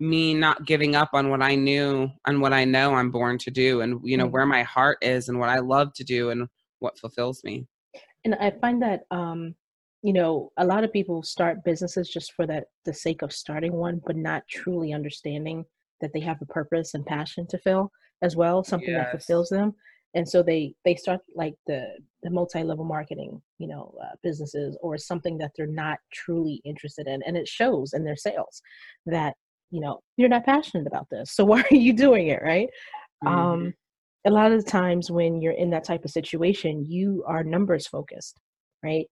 me 0.01 0.33
not 0.33 0.65
giving 0.65 0.95
up 0.95 1.11
on 1.13 1.29
what 1.29 1.43
I 1.43 1.53
knew 1.53 2.09
and 2.25 2.41
what 2.41 2.53
I 2.53 2.65
know 2.65 2.95
I'm 2.95 3.11
born 3.11 3.37
to 3.37 3.51
do 3.51 3.81
and 3.81 3.99
you 4.03 4.17
know 4.17 4.25
mm-hmm. 4.25 4.33
where 4.33 4.45
my 4.47 4.63
heart 4.63 4.97
is 5.01 5.29
and 5.29 5.39
what 5.39 5.49
I 5.49 5.59
love 5.59 5.93
to 5.93 6.03
do 6.03 6.31
and 6.31 6.47
what 6.79 6.97
fulfills 6.97 7.43
me. 7.43 7.67
And 8.25 8.35
I 8.35 8.51
find 8.51 8.81
that 8.81 9.03
um 9.11 9.55
you 10.01 10.11
know 10.11 10.51
a 10.57 10.65
lot 10.65 10.83
of 10.83 10.91
people 10.91 11.21
start 11.21 11.63
businesses 11.63 12.09
just 12.09 12.33
for 12.33 12.47
that 12.47 12.65
the 12.85 12.93
sake 12.93 13.21
of 13.21 13.31
starting 13.31 13.73
one 13.73 14.01
but 14.05 14.15
not 14.15 14.43
truly 14.49 14.91
understanding 14.91 15.63
that 16.01 16.11
they 16.13 16.19
have 16.19 16.41
a 16.41 16.47
purpose 16.47 16.95
and 16.95 17.05
passion 17.05 17.45
to 17.47 17.59
fill 17.59 17.91
as 18.23 18.35
well 18.35 18.63
something 18.63 18.89
yes. 18.89 19.05
that 19.05 19.11
fulfills 19.11 19.49
them 19.49 19.71
and 20.15 20.27
so 20.27 20.41
they 20.41 20.73
they 20.83 20.95
start 20.95 21.19
like 21.35 21.53
the 21.67 21.87
the 22.23 22.29
multi-level 22.31 22.85
marketing 22.85 23.39
you 23.59 23.67
know 23.67 23.93
uh, 24.03 24.15
businesses 24.23 24.75
or 24.81 24.97
something 24.97 25.37
that 25.37 25.51
they're 25.55 25.67
not 25.67 25.99
truly 26.11 26.59
interested 26.65 27.05
in 27.07 27.21
and 27.27 27.37
it 27.37 27.47
shows 27.47 27.93
in 27.93 28.03
their 28.03 28.15
sales 28.15 28.63
that 29.05 29.35
you 29.71 29.79
know 29.79 29.99
you're 30.17 30.29
not 30.29 30.45
passionate 30.45 30.85
about 30.85 31.07
this 31.09 31.31
so 31.31 31.43
why 31.51 31.61
are 31.61 31.75
you 31.75 31.93
doing 31.93 32.27
it? 32.27 32.41
Right? 32.43 32.69
Mm-hmm. 33.23 33.35
um 33.35 33.73
a 34.25 34.29
lot 34.29 34.51
of 34.51 34.63
the 34.63 34.69
times 34.69 35.09
when 35.09 35.41
you're 35.41 35.53
in 35.53 35.71
that 35.71 35.83
type 35.83 36.05
of 36.05 36.11
situation 36.11 36.85
you 36.87 37.23
are 37.27 37.43
numbers 37.43 37.87
focused 37.87 38.39
right? 38.83 39.07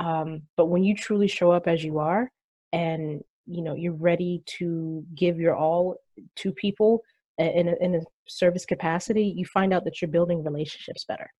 Um 0.00 0.42
but 0.56 0.66
when 0.66 0.84
you 0.84 0.94
truly 0.94 1.28
show 1.28 1.50
up 1.50 1.66
as 1.66 1.84
you 1.84 1.98
are 1.98 2.30
and 2.72 3.20
you 3.46 3.62
know 3.62 3.74
you're 3.74 3.94
ready 3.94 4.42
to 4.58 5.04
give 5.14 5.38
your 5.38 5.56
all 5.56 5.96
to 6.36 6.52
people 6.52 7.02
in 7.38 7.68
a, 7.68 7.74
in 7.84 7.94
a 7.96 8.00
service 8.26 8.64
capacity 8.64 9.34
you 9.36 9.44
find 9.44 9.72
out 9.74 9.84
that 9.84 10.00
you're 10.00 10.10
building 10.10 10.42
relationships 10.42 11.04
better 11.06 11.30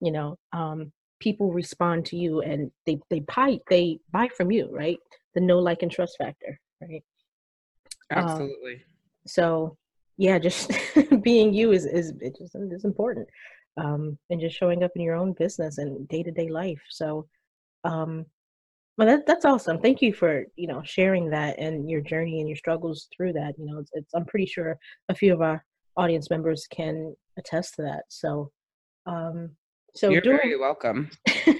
you 0.00 0.12
know? 0.12 0.36
Um 0.52 0.92
people 1.20 1.52
respond 1.52 2.06
to 2.06 2.16
you 2.16 2.40
and 2.40 2.70
they 2.86 2.98
they 3.10 3.20
buy 3.20 3.58
they 3.68 3.98
buy 4.10 4.28
from 4.36 4.50
you 4.50 4.68
right? 4.72 4.98
The 5.34 5.40
know 5.40 5.58
like 5.58 5.82
and 5.82 5.92
trust 5.92 6.16
factor 6.18 6.58
right 6.80 7.04
Absolutely. 8.10 8.74
Um, 8.74 8.80
so 9.26 9.76
yeah, 10.16 10.38
just 10.38 10.70
being 11.22 11.54
you 11.54 11.72
is 11.72 11.86
is 11.86 12.12
just 12.38 12.54
is 12.54 12.84
important, 12.84 13.26
um, 13.76 14.18
and 14.28 14.40
just 14.40 14.56
showing 14.56 14.82
up 14.82 14.90
in 14.94 15.02
your 15.02 15.16
own 15.16 15.32
business 15.32 15.78
and 15.78 16.06
day 16.08 16.22
to 16.22 16.30
day 16.30 16.48
life. 16.48 16.82
So, 16.90 17.26
um, 17.84 18.26
well, 18.98 19.08
that 19.08 19.26
that's 19.26 19.44
awesome. 19.44 19.80
Thank 19.80 20.02
you 20.02 20.12
for 20.12 20.44
you 20.56 20.66
know 20.66 20.82
sharing 20.84 21.30
that 21.30 21.58
and 21.58 21.88
your 21.88 22.02
journey 22.02 22.40
and 22.40 22.48
your 22.48 22.56
struggles 22.56 23.08
through 23.16 23.32
that. 23.34 23.54
You 23.58 23.66
know, 23.66 23.78
it's, 23.78 23.90
it's 23.94 24.12
I'm 24.14 24.26
pretty 24.26 24.46
sure 24.46 24.78
a 25.08 25.14
few 25.14 25.32
of 25.32 25.40
our 25.40 25.64
audience 25.96 26.28
members 26.28 26.66
can 26.70 27.14
attest 27.38 27.76
to 27.76 27.82
that. 27.82 28.04
So, 28.08 28.50
um, 29.06 29.50
so 29.94 30.10
you're 30.10 30.20
during, 30.20 30.38
very 30.38 30.58
welcome. 30.58 31.10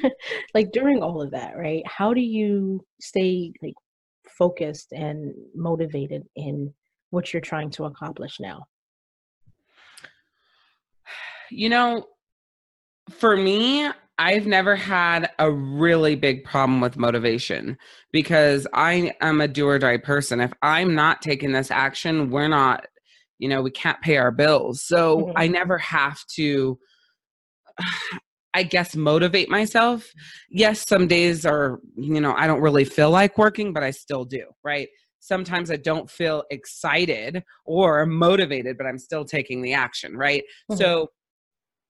like 0.55 0.71
during 0.73 1.03
all 1.03 1.23
of 1.23 1.31
that, 1.31 1.57
right? 1.57 1.83
How 1.87 2.13
do 2.13 2.21
you 2.21 2.85
stay 3.01 3.53
like 3.63 3.75
focused 4.41 4.93
and 4.93 5.35
motivated 5.55 6.25
in 6.35 6.73
what 7.11 7.33
you're 7.33 7.43
trying 7.43 7.71
to 7.71 7.85
accomplish 7.85 8.41
now? 8.41 8.65
You 11.51 11.69
know, 11.69 12.07
for 13.11 13.37
me, 13.37 13.89
I've 14.19 14.47
never 14.47 14.77
had 14.77 15.31
a 15.39 15.51
really 15.51 16.15
big 16.15 16.45
problem 16.45 16.81
with 16.81 16.97
motivation 16.97 17.77
because 18.13 18.67
I 18.73 19.13
am 19.21 19.41
a 19.41 19.49
do 19.49 19.67
or 19.67 19.79
die 19.79 19.99
person. 19.99 20.41
If 20.41 20.53
I'm 20.63 20.95
not 20.95 21.23
taking 21.23 21.53
this 21.53 21.71
action, 21.71 22.31
we're 22.31 22.49
not, 22.49 22.87
you 23.39 23.49
know, 23.49 23.63
we 23.63 23.71
can't 23.71 24.01
pay 24.01 24.17
our 24.17 24.31
bills. 24.31 24.83
So 24.83 25.19
mm-hmm. 25.19 25.33
I 25.37 25.49
never 25.49 25.79
have 25.79 26.25
to 26.37 26.79
I 28.55 28.63
guess 28.65 28.97
motivate 28.97 29.49
myself. 29.49 30.11
Yes, 30.51 30.85
some 30.87 31.07
days 31.07 31.47
are, 31.47 31.81
you 31.97 32.21
know, 32.21 32.35
I 32.37 32.47
don't 32.47 32.61
really 32.61 32.85
feel 32.85 33.11
like 33.11 33.39
working, 33.39 33.73
but 33.73 33.83
I 33.83 33.91
still 33.91 34.25
do, 34.25 34.45
right? 34.65 34.89
Sometimes 35.21 35.71
I 35.71 35.77
don't 35.77 36.11
feel 36.11 36.45
excited 36.51 37.45
or 37.65 38.07
motivated, 38.07 38.77
but 38.77 38.87
I'm 38.87 38.99
still 38.99 39.25
taking 39.25 39.63
the 39.63 39.75
action, 39.75 40.17
right? 40.17 40.43
Mm-hmm. 40.71 40.79
So 40.79 41.11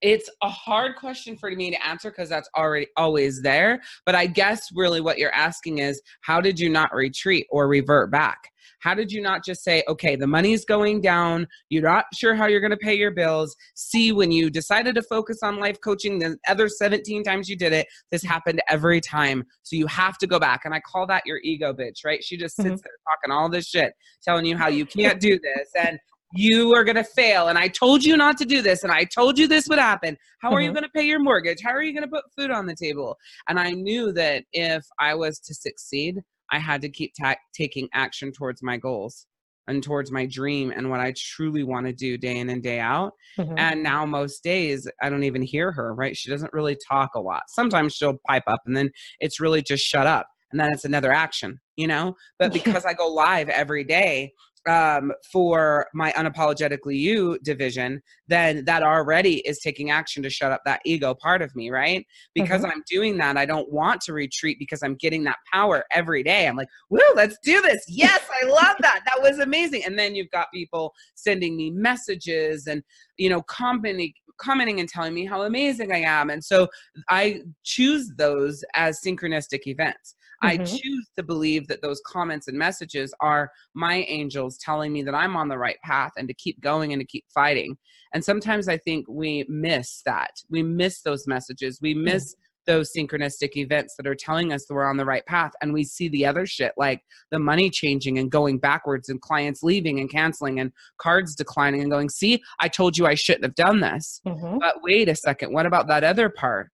it's 0.03 0.31
a 0.43 0.49
hard 0.49 0.97
question 0.97 1.37
for 1.37 1.51
me 1.51 1.71
to 1.71 1.87
answer 1.87 2.11
because 2.11 2.29
that's 2.29 2.49
already 2.57 2.87
always 2.97 3.43
there. 3.43 3.81
But 4.07 4.15
I 4.15 4.27
guess 4.27 4.69
really 4.75 5.01
what 5.01 5.19
you're 5.19 5.35
asking 5.35 5.79
is 5.79 6.01
how 6.23 6.41
did 6.41 6.59
you 6.59 6.69
not 6.69 6.95
retreat 6.95 7.47
or 7.51 7.69
revert 7.69 8.11
back? 8.11 8.51
How 8.81 8.95
did 8.95 9.13
you 9.13 9.21
not 9.21 9.45
just 9.45 9.63
say, 9.63 9.83
okay, 9.89 10.17
the 10.17 10.27
money's 10.27 10.65
going 10.65 11.03
down, 11.03 11.47
you're 11.69 11.83
not 11.83 12.07
sure 12.15 12.35
how 12.35 12.47
you're 12.47 12.61
going 12.61 12.71
to 12.71 12.77
pay 12.77 12.95
your 12.95 13.11
bills? 13.11 13.55
See, 13.75 14.13
when 14.13 14.33
you 14.33 14.49
decided 14.49 14.95
to 14.95 15.03
focus 15.03 15.43
on 15.43 15.61
life 15.61 15.77
coaching, 15.83 16.19
the 16.19 16.39
other 16.49 16.69
17 16.69 17.23
times 17.23 17.49
you 17.49 17.57
did 17.57 17.73
it, 17.75 17.87
this 18.11 18.23
happened 18.23 18.63
every 18.69 19.01
time. 19.01 19.45
So 19.63 19.77
you 19.77 19.87
have 19.87 20.17
to 20.19 20.27
go 20.27 20.39
back. 20.39 20.63
And 20.65 20.75
I 20.75 20.81
call 20.81 21.07
that 21.09 21.27
your 21.27 21.41
ego 21.45 21.75
bitch, 21.75 22.05
right? 22.05 22.25
She 22.25 22.39
just 22.39 22.57
sits 22.57 22.67
mm-hmm. 22.67 22.77
there 22.77 22.93
talking 23.07 23.31
all 23.31 23.51
this 23.51 23.67
shit, 23.67 23.93
telling 24.23 24.47
you 24.47 24.57
how 24.57 24.69
you 24.69 24.87
can't 24.87 25.21
do 25.21 25.39
this. 25.39 25.69
And 25.79 25.99
you 26.33 26.75
are 26.75 26.85
going 26.85 26.97
to 26.97 27.05
fail 27.05 27.49
and 27.49 27.59
i 27.59 27.67
told 27.69 28.05
you 28.05 28.17
not 28.17 28.37
to 28.37 28.45
do 28.45 28.63
this 28.63 28.83
and 28.83 28.93
i 28.93 29.05
told 29.05 29.39
you 29.39 29.49
this 29.49 29.67
would 29.69 29.79
happen 29.79 30.17
how 30.41 30.49
mm-hmm. 30.49 30.57
are 30.57 30.61
you 30.61 30.69
mm-hmm. 30.69 30.75
going 30.75 30.85
to 30.85 30.91
pay 30.91 31.05
your 31.05 31.19
mortgage 31.19 31.59
how 31.65 31.71
are 31.71 31.83
you 31.83 31.93
going 31.93 32.09
to 32.09 32.11
put 32.11 32.25
food 32.37 32.51
on 32.51 32.67
the 32.67 32.77
table 32.77 33.17
and 33.49 33.59
i 33.59 33.71
knew 33.71 34.13
that 34.13 34.45
if 34.53 34.85
i 34.99 35.15
was 35.15 35.39
to 35.41 35.55
succeed 35.55 36.21
I 36.51 36.59
had 36.59 36.81
to 36.83 36.89
keep 36.89 37.13
ta- 37.21 37.37
taking 37.55 37.89
action 37.95 38.33
towards 38.33 38.63
my 38.63 38.77
goals 38.77 39.27
and 39.67 39.83
towards 39.83 40.11
my 40.11 40.27
dream 40.27 40.73
and 40.75 40.91
what 40.91 41.01
I 41.01 41.15
truly 41.17 41.63
want 41.63 41.87
to 41.87 41.93
do 41.93 42.19
day 42.19 42.39
in 42.39 42.51
and 42.51 42.63
day 42.63 42.81
out. 42.81 43.13
Mm-hmm. 43.39 43.55
And 43.57 43.83
now 43.83 44.05
most 44.05 44.43
days 44.43 44.89
I 45.01 45.09
don't 45.09 45.23
even 45.23 45.43
hear 45.43 45.71
her, 45.73 45.95
right? 45.95 46.17
She 46.17 46.31
doesn't 46.31 46.53
really 46.53 46.77
talk 46.89 47.11
a 47.15 47.21
lot. 47.21 47.43
Sometimes 47.49 47.95
she'll 47.95 48.19
pipe 48.27 48.43
up 48.47 48.61
and 48.67 48.77
then 48.77 48.91
it's 49.21 49.41
really 49.41 49.63
just 49.63 49.85
shut 49.85 50.07
up. 50.07 50.27
And 50.51 50.59
then 50.59 50.71
it's 50.73 50.85
another 50.85 51.13
action, 51.13 51.61
you 51.77 51.87
know? 51.87 52.17
But 52.39 52.53
because 52.65 52.85
I 52.85 52.95
go 52.95 53.07
live 53.07 53.49
every 53.49 53.85
day, 53.85 54.33
um, 54.69 55.13
for 55.33 55.87
my 55.95 56.13
unapologetically 56.13 56.97
you 56.99 57.39
division, 57.43 58.03
then 58.29 58.65
that 58.65 58.83
already 58.83 59.39
is 59.47 59.59
taking 59.61 59.91
action 59.91 60.23
to 60.23 60.31
shut 60.31 60.53
up 60.53 60.61
that 60.65 60.81
ego 60.85 61.15
part 61.15 61.43
of 61.43 61.55
me, 61.57 61.71
right? 61.71 62.07
Because 62.35 62.63
mm-hmm. 62.63 62.73
I'm 62.73 62.83
doing 62.91 63.17
that, 63.19 63.37
I 63.37 63.47
don't 63.47 63.71
want 63.73 64.01
to 64.03 64.13
retreat 64.13 64.59
because 64.59 64.83
I'm 64.83 64.97
getting 64.97 65.25
that 65.25 65.39
power 65.53 65.85
every 65.93 66.23
day. 66.23 66.47
I'm 66.47 66.57
like, 66.57 66.69
woo, 66.91 67.01
let's 67.15 67.39
do 67.43 67.61
this. 67.63 67.85
Yes, 67.89 68.23
I 68.43 68.47
love 68.47 68.77
that. 68.81 69.01
That 69.07 69.23
was 69.23 69.39
amazing. 69.39 69.83
And 69.85 69.99
then 69.99 70.15
you've 70.15 70.31
got 70.31 70.49
people 70.53 70.93
sending 71.15 71.57
me 71.57 71.71
messages 71.71 72.67
and, 72.67 72.83
you 73.17 73.31
know, 73.31 73.43
commenting, 73.43 74.13
commenting 74.39 74.81
and 74.81 74.89
telling 74.89 75.15
me 75.15 75.25
how 75.25 75.43
amazing 75.43 75.93
I 75.93 75.99
am. 75.99 76.31
And 76.31 76.45
so 76.45 76.69
I 77.09 77.43
choose 77.65 78.11
those 78.17 78.65
as 78.75 79.01
synchronistic 79.05 79.61
events. 79.67 80.17
Mm-hmm. 80.43 80.63
I 80.63 80.65
choose 80.65 81.11
to 81.17 81.23
believe 81.23 81.69
that 81.69 81.83
those 81.83 82.01
comments 82.07 82.49
and 82.49 82.59
messages 82.59 83.13
are 83.21 83.51
my 83.75 84.07
angels 84.09 84.59
telling 84.59 84.93
me 84.93 85.03
that 85.03 85.15
I'm 85.15 85.37
on 85.37 85.49
the 85.49 85.59
right 85.59 85.79
path 85.85 86.13
and 86.17 86.27
to 86.29 86.35
keep 86.35 86.61
going 86.61 86.93
and 86.93 87.01
to 87.01 87.07
keep 87.07 87.25
fighting. 87.33 87.77
And 88.15 88.25
sometimes 88.25 88.69
I 88.69 88.79
think 88.79 89.07
we 89.09 89.45
miss 89.49 90.03
that. 90.07 90.31
We 90.51 90.63
miss 90.63 91.03
those 91.03 91.27
messages. 91.27 91.79
We 91.81 91.95
miss 91.95 92.35
mm-hmm 92.35 92.41
those 92.67 92.93
synchronistic 92.97 93.57
events 93.57 93.97
that 93.97 94.07
are 94.07 94.15
telling 94.15 94.53
us 94.53 94.67
that 94.67 94.75
we're 94.75 94.89
on 94.89 94.97
the 94.97 95.05
right 95.05 95.25
path 95.27 95.53
and 95.61 95.73
we 95.73 95.83
see 95.83 96.09
the 96.09 96.27
other 96.27 96.47
shit 96.47 96.73
like 96.77 97.03
the 97.31 97.39
money 97.39 97.71
changing 97.71 98.19
and 98.19 98.31
going 98.31 98.59
backwards 98.59 99.09
and 99.09 99.21
clients 99.21 99.63
leaving 99.63 99.99
and 99.99 100.11
canceling 100.11 100.61
and 100.61 100.71
cards 100.99 101.35
declining 101.35 101.81
and 101.81 101.91
going 101.91 102.09
see 102.09 102.41
i 102.61 102.69
told 102.69 102.97
you 102.97 103.07
i 103.07 103.15
shouldn't 103.15 103.45
have 103.45 103.55
done 103.55 103.81
this 103.81 104.21
mm-hmm. 104.27 104.59
but 104.59 104.77
wait 104.83 105.09
a 105.09 105.15
second 105.15 105.53
what 105.53 105.67
about 105.67 105.89
that 105.89 106.05
other 106.05 106.29
part 106.29 106.71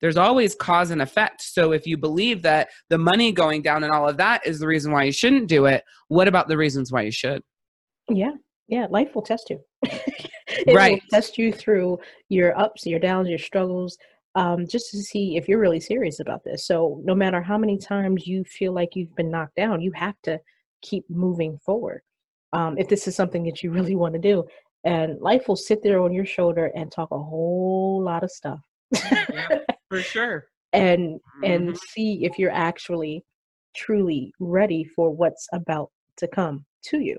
there's 0.00 0.16
always 0.16 0.54
cause 0.54 0.90
and 0.90 1.02
effect. 1.02 1.42
So 1.42 1.72
if 1.72 1.86
you 1.86 1.96
believe 1.96 2.42
that 2.42 2.68
the 2.88 2.98
money 2.98 3.32
going 3.32 3.62
down 3.62 3.84
and 3.84 3.92
all 3.92 4.08
of 4.08 4.16
that 4.16 4.46
is 4.46 4.58
the 4.58 4.66
reason 4.66 4.92
why 4.92 5.04
you 5.04 5.12
shouldn't 5.12 5.48
do 5.48 5.66
it, 5.66 5.84
what 6.08 6.28
about 6.28 6.48
the 6.48 6.56
reasons 6.56 6.90
why 6.90 7.02
you 7.02 7.10
should? 7.10 7.42
Yeah. 8.08 8.32
Yeah. 8.68 8.86
Life 8.90 9.14
will 9.14 9.22
test 9.22 9.50
you. 9.50 9.60
it 9.82 10.74
right. 10.74 10.94
will 11.02 11.08
test 11.10 11.36
you 11.36 11.52
through 11.52 11.98
your 12.28 12.58
ups, 12.58 12.86
your 12.86 13.00
downs, 13.00 13.28
your 13.28 13.38
struggles, 13.38 13.98
um, 14.34 14.66
just 14.66 14.90
to 14.92 14.98
see 14.98 15.36
if 15.36 15.48
you're 15.48 15.60
really 15.60 15.80
serious 15.80 16.20
about 16.20 16.44
this. 16.44 16.66
So 16.66 17.00
no 17.04 17.14
matter 17.14 17.42
how 17.42 17.58
many 17.58 17.76
times 17.76 18.26
you 18.26 18.44
feel 18.44 18.72
like 18.72 18.90
you've 18.94 19.14
been 19.16 19.30
knocked 19.30 19.56
down, 19.56 19.80
you 19.80 19.92
have 19.92 20.14
to 20.22 20.38
keep 20.82 21.04
moving 21.10 21.58
forward. 21.58 22.00
Um, 22.52 22.78
if 22.78 22.88
this 22.88 23.06
is 23.06 23.14
something 23.14 23.44
that 23.44 23.62
you 23.62 23.70
really 23.72 23.96
want 23.96 24.14
to 24.14 24.20
do. 24.20 24.44
And 24.82 25.20
life 25.20 25.46
will 25.46 25.56
sit 25.56 25.82
there 25.82 26.00
on 26.00 26.10
your 26.10 26.24
shoulder 26.24 26.72
and 26.74 26.90
talk 26.90 27.10
a 27.10 27.18
whole 27.18 28.02
lot 28.02 28.24
of 28.24 28.30
stuff. 28.30 28.60
yeah 28.92 29.58
for 29.90 30.00
sure 30.00 30.46
and 30.72 31.16
mm-hmm. 31.16 31.44
and 31.44 31.78
see 31.78 32.24
if 32.24 32.38
you're 32.38 32.50
actually 32.50 33.22
truly 33.76 34.32
ready 34.40 34.84
for 34.84 35.10
what's 35.10 35.46
about 35.52 35.90
to 36.16 36.26
come 36.28 36.64
to 36.82 37.00
you 37.00 37.18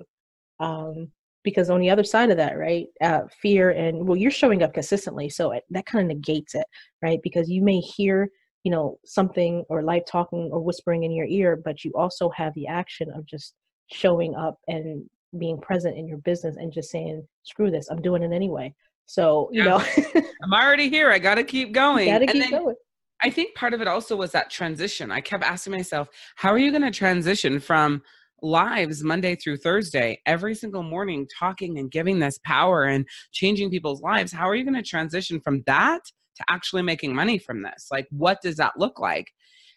um 0.60 1.12
because 1.43 1.69
on 1.69 1.79
the 1.79 1.89
other 1.89 2.03
side 2.03 2.31
of 2.31 2.38
that 2.38 2.57
right 2.57 2.88
uh 3.01 3.21
fear 3.41 3.71
and 3.71 4.07
well 4.07 4.17
you're 4.17 4.31
showing 4.31 4.63
up 4.63 4.73
consistently 4.73 5.29
so 5.29 5.51
it, 5.51 5.63
that 5.69 5.86
kind 5.86 6.03
of 6.10 6.15
negates 6.15 6.55
it 6.55 6.65
right 7.01 7.19
because 7.23 7.49
you 7.49 7.62
may 7.62 7.79
hear 7.79 8.29
you 8.63 8.71
know 8.71 8.97
something 9.05 9.63
or 9.69 9.84
life 9.84 10.03
talking 10.07 10.49
or 10.51 10.62
whispering 10.62 11.03
in 11.03 11.12
your 11.12 11.27
ear 11.27 11.55
but 11.63 11.84
you 11.84 11.91
also 11.95 12.29
have 12.29 12.53
the 12.53 12.67
action 12.67 13.10
of 13.15 13.25
just 13.25 13.53
showing 13.91 14.36
up 14.36 14.57
and 14.67 15.03
being 15.38 15.60
present 15.60 15.97
in 15.97 16.07
your 16.07 16.17
business 16.19 16.57
and 16.57 16.71
just 16.71 16.91
saying 16.91 17.25
screw 17.43 17.71
this 17.71 17.89
i'm 17.89 18.01
doing 18.01 18.23
it 18.23 18.34
anyway 18.34 18.73
so, 19.06 19.50
you 19.52 19.64
yeah. 19.64 19.78
know, 19.78 20.24
I'm 20.44 20.54
already 20.54 20.90
here. 20.90 21.12
I 21.12 21.20
got 21.20 21.36
to 21.36 21.44
keep 21.44 21.72
going. 21.74 22.08
Got 22.08 22.20
to 22.20 22.28
keep 22.28 22.50
then, 22.50 22.52
going. 22.52 22.76
I 23.24 23.30
think 23.30 23.56
part 23.56 23.74
of 23.74 23.82
it 23.82 23.88
also 23.88 24.16
was 24.16 24.32
that 24.32 24.50
transition. 24.50 25.12
I 25.12 25.22
kept 25.22 25.44
asking 25.44 25.74
myself, 25.74 26.10
how 26.36 26.50
are 26.50 26.58
you 26.58 26.72
going 26.72 26.82
to 26.84 26.92
transition 26.92 27.60
from 27.60 28.02
lives 28.42 29.04
Monday 29.04 29.36
through 29.36 29.58
Thursday, 29.58 30.20
every 30.26 30.56
single 30.56 30.82
morning, 30.82 31.28
talking 31.38 31.78
and 31.78 31.92
giving 31.92 32.20
this 32.20 32.40
power 32.44 32.86
and 32.86 33.06
changing 33.32 33.70
people's 33.70 34.02
lives? 34.02 34.32
How 34.32 34.50
are 34.50 34.56
you 34.56 34.64
going 34.64 34.82
to 34.82 34.82
transition 34.82 35.40
from 35.40 35.62
that 35.68 36.02
to 36.38 36.44
actually 36.50 36.82
making 36.82 37.14
money 37.14 37.38
from 37.38 37.62
this? 37.62 37.88
Like, 37.92 38.08
what 38.10 38.42
does 38.42 38.56
that 38.58 38.74
look 38.78 39.00
like? 39.00 39.32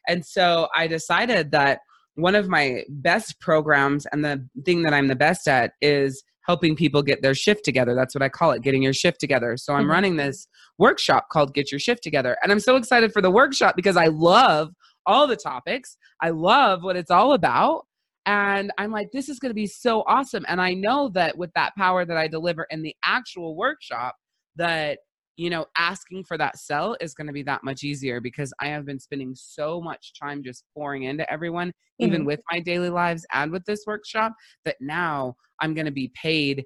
And 0.09 0.25
so 0.25 0.69
I 0.75 0.87
decided 0.87 1.51
that 1.51 1.81
one 2.15 2.35
of 2.35 2.49
my 2.49 2.85
best 2.89 3.41
programs 3.41 4.07
and 4.07 4.25
the 4.25 4.47
thing 4.65 4.83
that 4.83 4.95
I'm 4.95 5.09
the 5.09 5.17
best 5.17 5.49
at 5.49 5.73
is 5.81 6.23
helping 6.46 6.76
people 6.76 7.02
get 7.02 7.22
their 7.22 7.35
shift 7.35 7.64
together. 7.64 7.94
That's 7.94 8.14
what 8.14 8.22
I 8.22 8.28
call 8.28 8.52
it, 8.52 8.62
getting 8.62 8.83
your 8.83 8.92
shift 8.92 9.20
together. 9.20 9.57
So 9.57 9.72
I'm 9.72 9.83
mm-hmm. 9.83 9.90
running 9.90 10.16
this 10.16 10.46
workshop 10.78 11.28
called 11.30 11.54
Get 11.54 11.72
Your 11.72 11.78
Shift 11.78 12.02
Together. 12.02 12.37
And 12.42 12.52
I'm 12.52 12.61
so 12.61 12.76
excited 12.76 13.12
for 13.12 13.22
the 13.22 13.30
workshop 13.30 13.76
because 13.76 13.96
I 13.96 14.07
love 14.07 14.72
all 15.07 15.26
the 15.26 15.37
topics. 15.37 15.96
I 16.20 16.30
love 16.30 16.83
what 16.83 16.96
it's 16.96 17.11
all 17.11 17.33
about. 17.33 17.87
And 18.26 18.72
I'm 18.78 18.90
like, 18.90 19.11
this 19.12 19.28
is 19.28 19.38
going 19.38 19.50
to 19.50 19.54
be 19.54 19.66
so 19.66 20.02
awesome. 20.07 20.44
And 20.48 20.61
I 20.61 20.72
know 20.72 21.11
that 21.11 21.37
with 21.37 21.50
that 21.54 21.74
power 21.76 22.04
that 22.04 22.16
I 22.16 22.26
deliver 22.26 22.66
in 22.70 22.83
the 22.83 22.94
actual 23.04 23.57
workshop, 23.57 24.16
that 24.57 25.00
you 25.37 25.51
know, 25.51 25.66
asking 25.77 26.25
for 26.25 26.38
that 26.38 26.59
sell 26.59 26.97
is 27.01 27.14
going 27.14 27.27
to 27.27 27.33
be 27.33 27.42
that 27.42 27.64
much 27.64 27.83
easier 27.83 28.20
because 28.20 28.53
I 28.61 28.68
have 28.68 28.87
been 28.87 29.01
spending 29.01 29.35
so 29.35 29.81
much 29.81 30.12
time 30.18 30.42
just 30.42 30.64
pouring 30.75 31.05
into 31.05 31.31
everyone, 31.31 31.68
mm-hmm. 31.68 32.07
even 32.07 32.25
with 32.25 32.40
my 32.53 32.61
daily 32.61 32.90
lives 32.90 33.27
and 33.33 33.51
with 33.51 33.64
this 33.64 33.85
workshop, 33.87 34.33
that 34.64 34.77
now 34.81 35.35
I'm 35.61 35.75
going 35.75 35.87
to 35.87 35.92
be 35.92 36.12
paid 36.14 36.64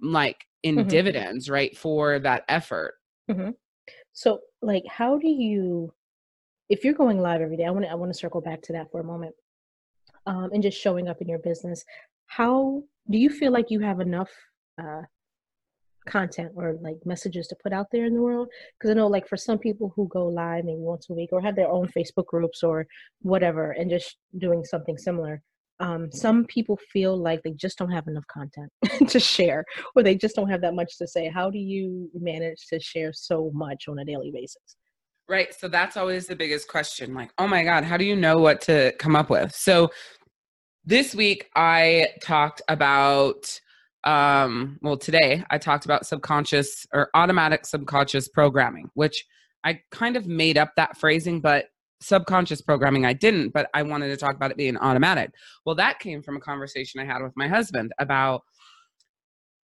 like 0.00 0.38
in 0.62 0.76
mm-hmm. 0.76 0.88
dividends, 0.88 1.50
right, 1.50 1.76
for 1.76 2.18
that 2.20 2.44
effort. 2.48 2.94
Mm-hmm. 3.30 3.50
So, 4.12 4.40
like, 4.62 4.84
how 4.88 5.18
do 5.18 5.28
you, 5.28 5.92
if 6.70 6.84
you're 6.84 6.94
going 6.94 7.20
live 7.20 7.42
every 7.42 7.56
day, 7.56 7.66
I 7.66 7.70
want 7.70 7.84
to, 7.84 7.90
I 7.90 7.94
want 7.94 8.12
to 8.12 8.18
circle 8.18 8.40
back 8.40 8.62
to 8.62 8.72
that 8.72 8.90
for 8.90 9.00
a 9.00 9.04
moment, 9.04 9.34
um, 10.26 10.50
and 10.52 10.62
just 10.62 10.80
showing 10.80 11.08
up 11.08 11.20
in 11.20 11.28
your 11.28 11.38
business. 11.38 11.84
How 12.26 12.82
do 13.10 13.18
you 13.18 13.30
feel 13.30 13.52
like 13.52 13.70
you 13.70 13.80
have 13.80 14.00
enough 14.00 14.30
uh, 14.82 15.02
content 16.06 16.52
or 16.54 16.76
like 16.80 16.96
messages 17.04 17.46
to 17.48 17.56
put 17.62 17.72
out 17.72 17.86
there 17.92 18.04
in 18.04 18.14
the 18.14 18.20
world 18.20 18.48
because 18.78 18.90
i 18.90 18.94
know 18.94 19.06
like 19.06 19.28
for 19.28 19.36
some 19.36 19.58
people 19.58 19.92
who 19.94 20.08
go 20.08 20.26
live 20.26 20.64
maybe 20.64 20.78
once 20.78 21.08
a 21.10 21.12
week 21.14 21.30
or 21.32 21.40
have 21.40 21.56
their 21.56 21.68
own 21.68 21.88
facebook 21.88 22.26
groups 22.26 22.62
or 22.62 22.86
whatever 23.20 23.72
and 23.72 23.90
just 23.90 24.16
doing 24.38 24.64
something 24.64 24.96
similar 24.96 25.42
um, 25.78 26.10
some 26.10 26.44
people 26.46 26.78
feel 26.92 27.16
like 27.16 27.42
they 27.42 27.50
just 27.50 27.78
don't 27.78 27.90
have 27.90 28.08
enough 28.08 28.26
content 28.28 28.72
to 29.08 29.20
share 29.20 29.64
or 29.94 30.02
they 30.02 30.14
just 30.14 30.34
don't 30.34 30.48
have 30.48 30.62
that 30.62 30.74
much 30.74 30.96
to 30.98 31.06
say. 31.06 31.28
How 31.28 31.50
do 31.50 31.58
you 31.58 32.10
manage 32.14 32.66
to 32.68 32.80
share 32.80 33.12
so 33.12 33.50
much 33.52 33.84
on 33.88 33.98
a 33.98 34.04
daily 34.04 34.30
basis? 34.32 34.76
Right 35.28 35.52
so 35.52 35.68
that's 35.68 35.96
always 35.96 36.26
the 36.26 36.36
biggest 36.36 36.68
question 36.68 37.12
like 37.12 37.32
oh 37.36 37.48
my 37.48 37.64
god 37.64 37.82
how 37.82 37.96
do 37.96 38.04
you 38.04 38.14
know 38.14 38.36
what 38.36 38.60
to 38.62 38.92
come 38.98 39.16
up 39.16 39.28
with? 39.28 39.54
So 39.54 39.90
this 40.84 41.14
week 41.16 41.50
i 41.56 42.06
talked 42.22 42.62
about 42.68 43.60
um, 44.06 44.78
well, 44.82 44.96
today 44.96 45.44
I 45.50 45.58
talked 45.58 45.84
about 45.84 46.06
subconscious 46.06 46.86
or 46.92 47.10
automatic 47.14 47.66
subconscious 47.66 48.28
programming, 48.28 48.88
which 48.94 49.26
I 49.64 49.80
kind 49.90 50.16
of 50.16 50.26
made 50.26 50.56
up 50.56 50.70
that 50.76 50.96
phrasing, 50.96 51.40
but 51.40 51.66
subconscious 52.00 52.60
programming 52.60 53.04
I 53.04 53.14
didn't, 53.14 53.50
but 53.50 53.68
I 53.74 53.82
wanted 53.82 54.08
to 54.08 54.16
talk 54.16 54.36
about 54.36 54.52
it 54.52 54.56
being 54.56 54.76
automatic. 54.76 55.30
Well, 55.64 55.74
that 55.74 55.98
came 55.98 56.22
from 56.22 56.36
a 56.36 56.40
conversation 56.40 57.00
I 57.00 57.04
had 57.04 57.22
with 57.22 57.32
my 57.36 57.48
husband 57.48 57.92
about 57.98 58.42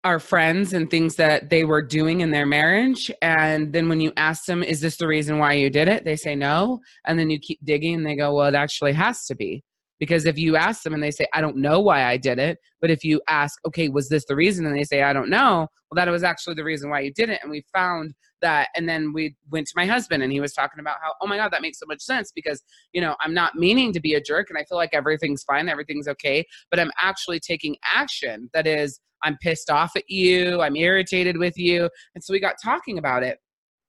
our 0.05 0.21
friends 0.21 0.73
and 0.73 0.89
things 0.89 1.17
that 1.17 1.51
they 1.51 1.65
were 1.65 1.83
doing 1.83 2.21
in 2.21 2.31
their 2.31 2.47
marriage. 2.47 3.11
And 3.21 3.73
then 3.73 3.89
when 3.89 4.01
you 4.01 4.13
ask 4.17 4.45
them, 4.47 4.63
is 4.63 4.81
this 4.81 4.97
the 4.97 5.07
reason 5.07 5.39
why 5.39 5.55
you 5.55 5.71
did 5.71 5.89
it? 5.89 6.05
They 6.05 6.17
say 6.17 6.35
no. 6.35 6.81
And 7.05 7.19
then 7.19 7.29
you 7.31 7.39
keep 7.39 7.59
digging 7.65 7.97
and 7.97 8.07
they 8.07 8.17
go, 8.17 8.35
well, 8.35 8.47
it 8.47 8.55
actually 8.55 8.93
has 8.93 9.27
to 9.27 9.35
be. 9.35 9.63
Because 10.01 10.25
if 10.25 10.39
you 10.39 10.57
ask 10.57 10.83
them 10.83 10.95
and 10.95 11.03
they 11.03 11.13
say, 11.13 11.27
I 11.35 11.41
don't 11.41 11.59
know 11.59 11.79
why 11.79 12.05
I 12.05 12.17
did 12.17 12.41
it, 12.41 12.59
but 12.81 12.91
if 12.91 13.05
you 13.05 13.21
ask, 13.29 13.59
okay, 13.67 13.89
was 13.89 14.09
this 14.09 14.25
the 14.25 14.35
reason? 14.35 14.67
And 14.67 14.75
they 14.75 14.83
say, 14.83 15.03
I 15.03 15.13
don't 15.13 15.31
know, 15.31 15.69
well, 15.91 16.05
that 16.05 16.11
was 16.11 16.25
actually 16.25 16.55
the 16.55 16.65
reason 16.65 16.91
why 16.91 17.01
you 17.01 17.13
did 17.13 17.29
it. 17.29 17.41
And 17.43 17.51
we 17.51 17.65
found 17.73 18.15
that. 18.41 18.69
And 18.75 18.89
then 18.89 19.13
we 19.13 19.37
went 19.51 19.67
to 19.67 19.75
my 19.77 19.87
husband 19.87 20.23
and 20.23 20.33
he 20.33 20.41
was 20.41 20.55
talking 20.55 20.81
about 20.81 20.97
how, 21.03 21.13
oh 21.21 21.27
my 21.27 21.37
God, 21.37 21.53
that 21.53 21.63
makes 21.63 21.79
so 21.79 21.87
much 21.87 22.01
sense 22.01 22.33
because, 22.35 22.63
you 22.93 23.01
know, 23.01 23.15
I'm 23.21 23.35
not 23.35 23.57
meaning 23.57 23.93
to 23.93 24.01
be 24.01 24.15
a 24.15 24.21
jerk 24.21 24.49
and 24.49 24.59
I 24.59 24.65
feel 24.65 24.79
like 24.79 24.95
everything's 24.95 25.43
fine, 25.43 25.69
everything's 25.69 26.09
okay, 26.09 26.47
but 26.71 26.81
I'm 26.81 26.91
actually 27.01 27.39
taking 27.39 27.77
action 27.85 28.49
that 28.55 28.67
is, 28.67 29.01
I'm 29.23 29.37
pissed 29.43 29.69
off 29.69 29.93
at 29.97 30.09
you, 30.09 30.63
I'm 30.63 30.77
irritated 30.77 31.37
with 31.37 31.59
you. 31.59 31.91
And 32.15 32.25
so 32.25 32.33
we 32.33 32.41
got 32.41 32.57
talking 32.63 32.97
about 32.97 33.23
it. 33.23 33.39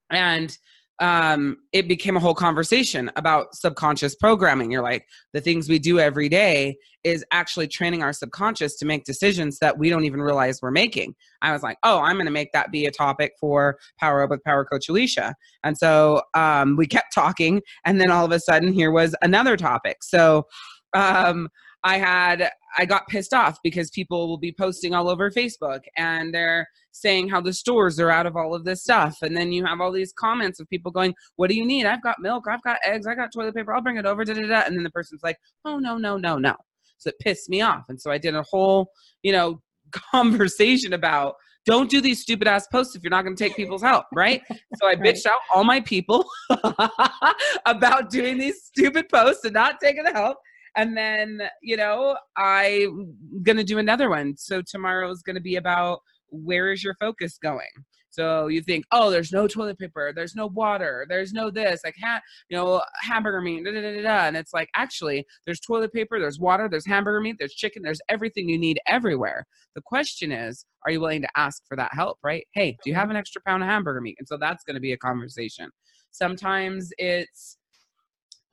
And 0.09 0.57
um, 1.01 1.57
it 1.73 1.87
became 1.87 2.15
a 2.15 2.19
whole 2.19 2.35
conversation 2.35 3.11
about 3.15 3.55
subconscious 3.55 4.13
programming. 4.15 4.71
You're 4.71 4.83
like, 4.83 5.07
the 5.33 5.41
things 5.41 5.67
we 5.67 5.79
do 5.79 5.99
every 5.99 6.29
day 6.29 6.77
is 7.03 7.25
actually 7.31 7.67
training 7.67 8.03
our 8.03 8.13
subconscious 8.13 8.77
to 8.77 8.85
make 8.85 9.03
decisions 9.03 9.57
that 9.59 9.79
we 9.79 9.89
don't 9.89 10.05
even 10.05 10.21
realize 10.21 10.61
we're 10.61 10.69
making. 10.69 11.15
I 11.41 11.53
was 11.53 11.63
like, 11.63 11.77
oh, 11.81 11.99
I'm 11.99 12.17
going 12.17 12.27
to 12.27 12.31
make 12.31 12.51
that 12.53 12.71
be 12.71 12.85
a 12.85 12.91
topic 12.91 13.33
for 13.39 13.79
Power 13.99 14.21
Up 14.21 14.29
with 14.29 14.43
Power 14.43 14.63
Coach 14.63 14.89
Alicia. 14.89 15.35
And 15.63 15.75
so 15.75 16.21
um, 16.35 16.77
we 16.77 16.85
kept 16.85 17.13
talking, 17.13 17.63
and 17.83 17.99
then 17.99 18.11
all 18.11 18.23
of 18.23 18.31
a 18.31 18.39
sudden, 18.39 18.71
here 18.71 18.91
was 18.91 19.15
another 19.23 19.57
topic. 19.57 20.03
So 20.03 20.45
um, 20.93 21.49
I 21.83 21.97
had 21.97 22.51
I 22.77 22.85
got 22.85 23.07
pissed 23.07 23.33
off 23.33 23.57
because 23.63 23.89
people 23.89 24.27
will 24.27 24.37
be 24.37 24.53
posting 24.57 24.93
all 24.93 25.09
over 25.09 25.31
Facebook 25.31 25.81
and 25.97 26.33
they're 26.33 26.67
saying 26.91 27.29
how 27.29 27.41
the 27.41 27.53
stores 27.53 27.99
are 27.99 28.11
out 28.11 28.25
of 28.25 28.35
all 28.35 28.53
of 28.53 28.63
this 28.63 28.83
stuff. 28.83 29.17
And 29.21 29.35
then 29.35 29.51
you 29.51 29.65
have 29.65 29.81
all 29.81 29.91
these 29.91 30.13
comments 30.13 30.59
of 30.59 30.69
people 30.69 30.91
going, 30.91 31.13
What 31.35 31.49
do 31.49 31.55
you 31.55 31.65
need? 31.65 31.85
I've 31.85 32.03
got 32.03 32.19
milk, 32.19 32.45
I've 32.49 32.63
got 32.63 32.79
eggs, 32.83 33.07
I 33.07 33.15
got 33.15 33.31
toilet 33.33 33.55
paper, 33.55 33.73
I'll 33.73 33.81
bring 33.81 33.97
it 33.97 34.05
over. 34.05 34.23
Da, 34.23 34.33
da, 34.33 34.47
da. 34.47 34.61
And 34.61 34.75
then 34.75 34.83
the 34.83 34.91
person's 34.91 35.23
like, 35.23 35.37
Oh, 35.65 35.79
no, 35.79 35.97
no, 35.97 36.17
no, 36.17 36.37
no. 36.37 36.55
So 36.97 37.09
it 37.09 37.19
pissed 37.19 37.49
me 37.49 37.61
off. 37.61 37.85
And 37.89 37.99
so 37.99 38.11
I 38.11 38.17
did 38.17 38.35
a 38.35 38.43
whole, 38.43 38.91
you 39.23 39.31
know, 39.31 39.61
conversation 39.91 40.93
about 40.93 41.35
don't 41.65 41.89
do 41.89 42.01
these 42.01 42.21
stupid 42.21 42.47
ass 42.47 42.67
posts 42.67 42.95
if 42.95 43.03
you're 43.03 43.11
not 43.11 43.23
going 43.23 43.35
to 43.35 43.43
take 43.43 43.55
people's 43.55 43.83
help, 43.83 44.05
right? 44.13 44.41
So 44.77 44.87
I 44.87 44.95
bitched 44.97 45.25
out 45.25 45.39
all 45.53 45.63
my 45.63 45.79
people 45.79 46.25
about 47.65 48.09
doing 48.09 48.39
these 48.39 48.63
stupid 48.63 49.09
posts 49.09 49.45
and 49.45 49.53
not 49.53 49.79
taking 49.79 50.03
the 50.03 50.11
help. 50.11 50.37
And 50.75 50.95
then, 50.95 51.41
you 51.61 51.77
know, 51.77 52.17
I'm 52.37 53.13
going 53.43 53.57
to 53.57 53.63
do 53.63 53.77
another 53.77 54.09
one. 54.09 54.37
So 54.37 54.61
tomorrow 54.61 55.11
is 55.11 55.21
going 55.21 55.35
to 55.35 55.41
be 55.41 55.57
about 55.57 56.01
where 56.31 56.71
is 56.71 56.83
your 56.83 56.95
focus 56.99 57.37
going? 57.41 57.69
So 58.11 58.47
you 58.47 58.61
think, 58.61 58.83
oh, 58.91 59.09
there's 59.09 59.31
no 59.31 59.47
toilet 59.47 59.79
paper, 59.79 60.11
there's 60.13 60.35
no 60.35 60.47
water, 60.47 61.05
there's 61.07 61.31
no 61.31 61.49
this, 61.49 61.79
like, 61.85 61.95
ha- 62.01 62.19
you 62.49 62.57
know, 62.57 62.81
hamburger 63.01 63.39
meat, 63.39 63.63
da, 63.63 63.71
da, 63.71 63.81
da, 63.81 64.01
da, 64.01 64.27
and 64.27 64.35
it's 64.35 64.53
like, 64.53 64.69
actually, 64.75 65.25
there's 65.45 65.61
toilet 65.61 65.93
paper, 65.93 66.19
there's 66.19 66.37
water, 66.37 66.67
there's 66.69 66.85
hamburger 66.85 67.21
meat, 67.21 67.37
there's 67.39 67.53
chicken, 67.53 67.81
there's 67.81 68.01
everything 68.09 68.49
you 68.49 68.57
need 68.57 68.79
everywhere. 68.85 69.45
The 69.75 69.81
question 69.81 70.33
is, 70.33 70.65
are 70.85 70.91
you 70.91 70.99
willing 70.99 71.21
to 71.21 71.29
ask 71.37 71.63
for 71.69 71.77
that 71.77 71.93
help, 71.93 72.17
right? 72.21 72.45
Hey, 72.53 72.77
do 72.83 72.89
you 72.89 72.95
have 72.95 73.09
an 73.09 73.15
extra 73.15 73.41
pound 73.47 73.63
of 73.63 73.69
hamburger 73.69 74.01
meat? 74.01 74.17
And 74.19 74.27
so 74.27 74.37
that's 74.37 74.65
going 74.65 74.75
to 74.75 74.81
be 74.81 74.91
a 74.91 74.97
conversation. 74.97 75.69
Sometimes 76.11 76.91
it's, 76.97 77.57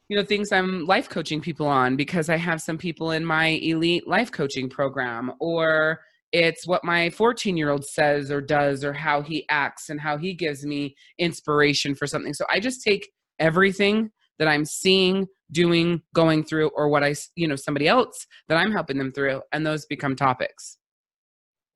you 0.08 0.16
know 0.16 0.24
things 0.24 0.52
i'm 0.52 0.86
life 0.86 1.10
coaching 1.10 1.38
people 1.38 1.66
on 1.66 1.94
because 1.94 2.30
i 2.30 2.36
have 2.36 2.62
some 2.62 2.78
people 2.78 3.10
in 3.10 3.22
my 3.22 3.48
elite 3.62 4.08
life 4.08 4.32
coaching 4.32 4.66
program 4.66 5.30
or 5.38 6.00
it's 6.32 6.66
what 6.66 6.84
my 6.84 7.10
14 7.10 7.56
year 7.56 7.70
old 7.70 7.84
says 7.84 8.30
or 8.30 8.40
does 8.40 8.84
or 8.84 8.92
how 8.92 9.22
he 9.22 9.46
acts 9.48 9.88
and 9.88 10.00
how 10.00 10.16
he 10.16 10.34
gives 10.34 10.64
me 10.64 10.94
inspiration 11.18 11.94
for 11.94 12.06
something. 12.06 12.34
So 12.34 12.44
i 12.50 12.60
just 12.60 12.82
take 12.82 13.08
everything 13.38 14.10
that 14.38 14.48
i'm 14.48 14.64
seeing 14.64 15.26
doing 15.52 16.02
going 16.14 16.44
through 16.44 16.68
or 16.76 16.88
what 16.88 17.02
i 17.02 17.14
you 17.34 17.48
know 17.48 17.56
somebody 17.56 17.88
else 17.88 18.26
that 18.48 18.58
i'm 18.58 18.72
helping 18.72 18.98
them 18.98 19.12
through 19.12 19.40
and 19.52 19.66
those 19.66 19.86
become 19.86 20.14
topics. 20.16 20.78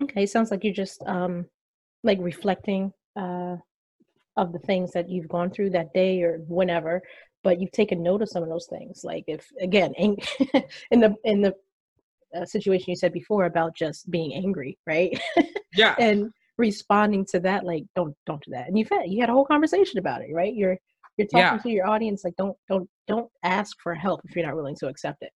Okay 0.02 0.26
sounds 0.26 0.50
like 0.50 0.64
you're 0.64 0.74
just 0.74 1.02
um 1.06 1.46
like 2.02 2.18
reflecting 2.20 2.92
uh 3.16 3.56
of 4.36 4.52
the 4.52 4.58
things 4.60 4.92
that 4.92 5.08
you've 5.08 5.28
gone 5.28 5.50
through 5.50 5.70
that 5.70 5.92
day 5.94 6.22
or 6.22 6.38
whenever 6.48 7.02
but 7.44 7.60
you've 7.60 7.72
taken 7.72 8.02
note 8.02 8.22
of 8.22 8.28
some 8.28 8.42
of 8.42 8.48
those 8.48 8.66
things 8.66 9.02
like 9.04 9.24
if 9.26 9.46
again 9.60 9.92
in 9.96 10.16
the 10.90 11.14
in 11.24 11.42
the 11.42 11.54
uh, 12.36 12.44
situation 12.44 12.86
you 12.88 12.96
said 12.96 13.12
before 13.12 13.44
about 13.44 13.76
just 13.76 14.10
being 14.10 14.34
angry, 14.34 14.78
right? 14.86 15.18
Yeah. 15.74 15.94
and 15.98 16.30
responding 16.58 17.24
to 17.30 17.40
that, 17.40 17.64
like, 17.64 17.84
don't 17.96 18.14
don't 18.26 18.42
do 18.44 18.50
that. 18.52 18.68
And 18.68 18.78
you 18.78 18.86
had 18.90 19.02
you 19.06 19.20
had 19.20 19.30
a 19.30 19.32
whole 19.32 19.46
conversation 19.46 19.98
about 19.98 20.22
it, 20.22 20.30
right? 20.32 20.54
You're 20.54 20.78
you're 21.16 21.28
talking 21.28 21.40
yeah. 21.40 21.58
to 21.58 21.70
your 21.70 21.88
audience 21.88 22.24
like, 22.24 22.36
don't 22.36 22.56
don't 22.68 22.88
don't 23.08 23.30
ask 23.42 23.76
for 23.82 23.94
help 23.94 24.20
if 24.24 24.36
you're 24.36 24.46
not 24.46 24.56
willing 24.56 24.76
to 24.76 24.88
accept 24.88 25.22
it 25.22 25.30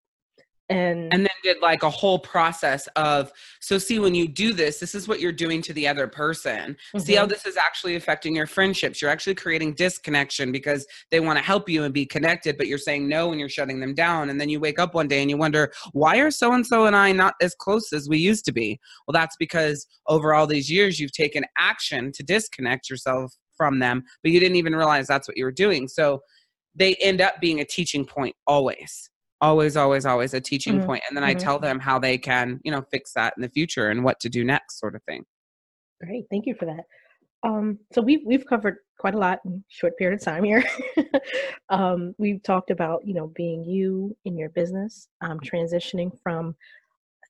and 0.69 1.13
and 1.13 1.21
then 1.21 1.29
did 1.43 1.61
like 1.61 1.83
a 1.83 1.89
whole 1.89 2.19
process 2.19 2.87
of 2.97 3.31
so 3.61 3.77
see 3.77 3.99
when 3.99 4.13
you 4.13 4.27
do 4.27 4.51
this 4.51 4.79
this 4.79 4.93
is 4.93 5.07
what 5.07 5.21
you're 5.21 5.31
doing 5.31 5.61
to 5.61 5.73
the 5.73 5.87
other 5.87 6.07
person. 6.07 6.73
Mm-hmm. 6.73 6.99
see 6.99 7.15
how 7.15 7.23
mm-hmm. 7.23 7.29
this 7.29 7.45
is 7.45 7.55
actually 7.55 7.95
affecting 7.95 8.35
your 8.35 8.47
friendships. 8.47 9.01
You're 9.01 9.11
actually 9.11 9.35
creating 9.35 9.73
disconnection 9.73 10.51
because 10.51 10.85
they 11.09 11.19
want 11.19 11.37
to 11.37 11.43
help 11.43 11.69
you 11.69 11.83
and 11.83 11.93
be 11.93 12.05
connected 12.05 12.57
but 12.57 12.67
you're 12.67 12.77
saying 12.77 13.07
no 13.07 13.31
and 13.31 13.39
you're 13.39 13.49
shutting 13.49 13.79
them 13.79 13.93
down. 13.93 14.29
And 14.29 14.39
then 14.39 14.49
you 14.49 14.59
wake 14.59 14.79
up 14.79 14.93
one 14.93 15.07
day 15.07 15.21
and 15.21 15.29
you 15.29 15.37
wonder 15.37 15.71
why 15.93 16.17
are 16.17 16.31
so 16.31 16.53
and 16.53 16.65
so 16.65 16.85
and 16.85 16.95
I 16.95 17.11
not 17.11 17.35
as 17.41 17.55
close 17.55 17.93
as 17.93 18.09
we 18.09 18.17
used 18.17 18.45
to 18.45 18.51
be? 18.51 18.79
Well 19.07 19.13
that's 19.13 19.37
because 19.37 19.87
over 20.07 20.33
all 20.33 20.47
these 20.47 20.69
years 20.69 20.99
you've 20.99 21.13
taken 21.13 21.45
action 21.57 22.11
to 22.13 22.23
disconnect 22.23 22.89
yourself 22.89 23.33
from 23.55 23.79
them 23.79 24.03
but 24.21 24.31
you 24.31 24.39
didn't 24.39 24.57
even 24.57 24.75
realize 24.75 25.07
that's 25.07 25.27
what 25.27 25.37
you 25.37 25.45
were 25.45 25.51
doing. 25.51 25.87
So 25.87 26.21
they 26.75 26.95
end 26.95 27.21
up 27.21 27.39
being 27.39 27.61
a 27.61 27.65
teaching 27.65 28.05
point 28.05 28.35
always 28.45 29.09
always 29.41 29.77
always 29.77 30.05
always 30.05 30.33
a 30.33 30.41
teaching 30.41 30.77
mm-hmm. 30.77 30.85
point 30.85 31.03
and 31.07 31.15
then 31.15 31.23
mm-hmm. 31.23 31.37
i 31.37 31.41
tell 31.41 31.59
them 31.59 31.79
how 31.79 31.99
they 31.99 32.17
can 32.17 32.59
you 32.63 32.71
know 32.71 32.81
fix 32.91 33.13
that 33.13 33.33
in 33.37 33.41
the 33.41 33.49
future 33.49 33.89
and 33.89 34.03
what 34.03 34.19
to 34.19 34.29
do 34.29 34.43
next 34.43 34.79
sort 34.79 34.95
of 34.95 35.03
thing 35.03 35.23
great 36.01 36.25
thank 36.29 36.45
you 36.45 36.55
for 36.55 36.65
that 36.65 36.83
um, 37.43 37.77
so 37.93 38.01
we've 38.01 38.21
we've 38.25 38.45
covered 38.47 38.77
quite 38.97 39.13
a 39.13 39.17
lot 39.17 39.39
in 39.45 39.63
short 39.69 39.95
period 39.97 40.19
of 40.19 40.25
time 40.25 40.43
here 40.43 40.63
um, 41.69 42.15
we've 42.17 42.41
talked 42.41 42.71
about 42.71 43.05
you 43.05 43.13
know 43.13 43.27
being 43.35 43.63
you 43.63 44.15
in 44.25 44.35
your 44.35 44.49
business 44.49 45.07
um, 45.21 45.39
transitioning 45.39 46.11
from 46.23 46.55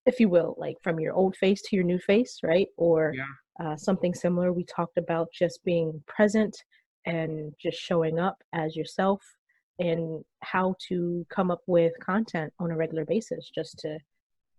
if 0.05 0.19
you 0.19 0.29
will 0.29 0.55
like 0.57 0.77
from 0.81 0.99
your 0.99 1.13
old 1.13 1.35
face 1.35 1.61
to 1.61 1.75
your 1.75 1.83
new 1.83 1.99
face 1.99 2.39
right 2.41 2.67
or 2.77 3.13
yeah. 3.15 3.25
uh, 3.65 3.75
something 3.75 4.13
similar 4.13 4.53
we 4.53 4.63
talked 4.63 4.97
about 4.97 5.27
just 5.33 5.63
being 5.65 6.01
present 6.07 6.63
and 7.05 7.53
just 7.61 7.77
showing 7.77 8.17
up 8.17 8.41
as 8.53 8.75
yourself 8.75 9.21
and 9.79 10.23
how 10.41 10.75
to 10.87 11.25
come 11.29 11.51
up 11.51 11.61
with 11.67 11.93
content 11.99 12.51
on 12.59 12.71
a 12.71 12.75
regular 12.75 13.05
basis 13.05 13.49
just 13.53 13.77
to 13.79 13.97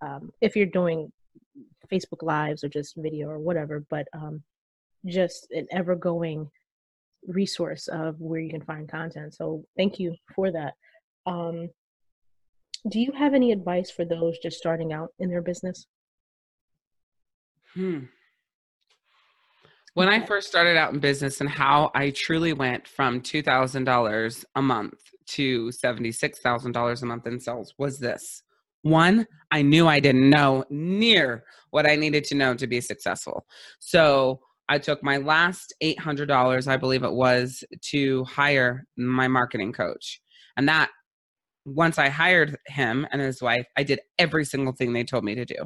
um, 0.01 0.31
if 0.41 0.55
you're 0.55 0.67
doing 0.67 1.11
facebook 1.93 2.23
lives 2.23 2.63
or 2.63 2.69
just 2.69 2.95
video 2.97 3.29
or 3.29 3.39
whatever 3.39 3.85
but 3.91 4.07
um, 4.13 4.43
just 5.07 5.49
an 5.51 5.67
ever 5.71 5.95
going 5.95 6.49
resource 7.27 7.89
of 7.89 8.21
where 8.21 8.41
you 8.41 8.51
can 8.51 8.63
find 8.63 8.89
content. 8.89 9.35
So 9.35 9.65
thank 9.77 9.99
you 9.99 10.15
for 10.35 10.51
that. 10.53 10.75
Um, 11.27 11.69
do 12.89 13.01
you 13.01 13.13
have 13.13 13.35
any 13.35 13.53
advice 13.53 13.91
for 13.91 14.05
those 14.05 14.39
just 14.39 14.59
starting 14.59 14.93
out 14.93 15.11
in 15.19 15.29
their 15.29 15.43
business? 15.43 15.87
Hmm 17.75 18.05
when 19.95 20.09
I 20.09 20.25
first 20.25 20.49
started 20.49 20.77
out 20.77 20.93
in 20.93 21.01
business 21.01 21.41
and 21.41 21.49
how 21.49 21.91
I 21.95 22.11
truly 22.11 22.53
went 22.53 22.87
from 22.87 23.21
$2,000 23.21 24.45
a 24.55 24.63
month 24.63 25.01
to 25.27 25.69
$76,000 25.69 27.03
a 27.03 27.07
month 27.07 27.27
in 27.27 27.41
sales 27.41 27.75
was 27.79 27.99
this. 27.99 28.43
One, 28.83 29.27
I 29.51 29.63
knew 29.63 29.89
I 29.89 30.01
didn't 30.01 30.31
know 30.31 30.65
near 30.71 31.45
what 31.71 31.87
I 31.87 31.97
needed 31.97 32.25
to 32.25 32.35
know 32.35 32.55
to 32.55 32.67
be 32.67 32.81
successful. 32.81 33.47
So 33.81 34.41
I 34.69 34.79
took 34.79 35.03
my 35.03 35.17
last 35.17 35.75
$800, 35.83 36.69
I 36.69 36.77
believe 36.77 37.03
it 37.03 37.13
was, 37.13 37.65
to 37.83 38.25
hire 38.25 38.87
my 38.97 39.27
marketing 39.27 39.73
coach. 39.73 40.21
And 40.57 40.69
that 40.69 40.91
once 41.75 41.99
I 41.99 42.09
hired 42.09 42.57
him 42.67 43.07
and 43.11 43.21
his 43.21 43.43
wife, 43.43 43.67
I 43.77 43.83
did 43.83 44.01
every 44.19 44.45
single 44.45 44.73
thing 44.73 44.93
they 44.93 45.05
told 45.05 45.25
me 45.25 45.35
to 45.35 45.45
do 45.45 45.57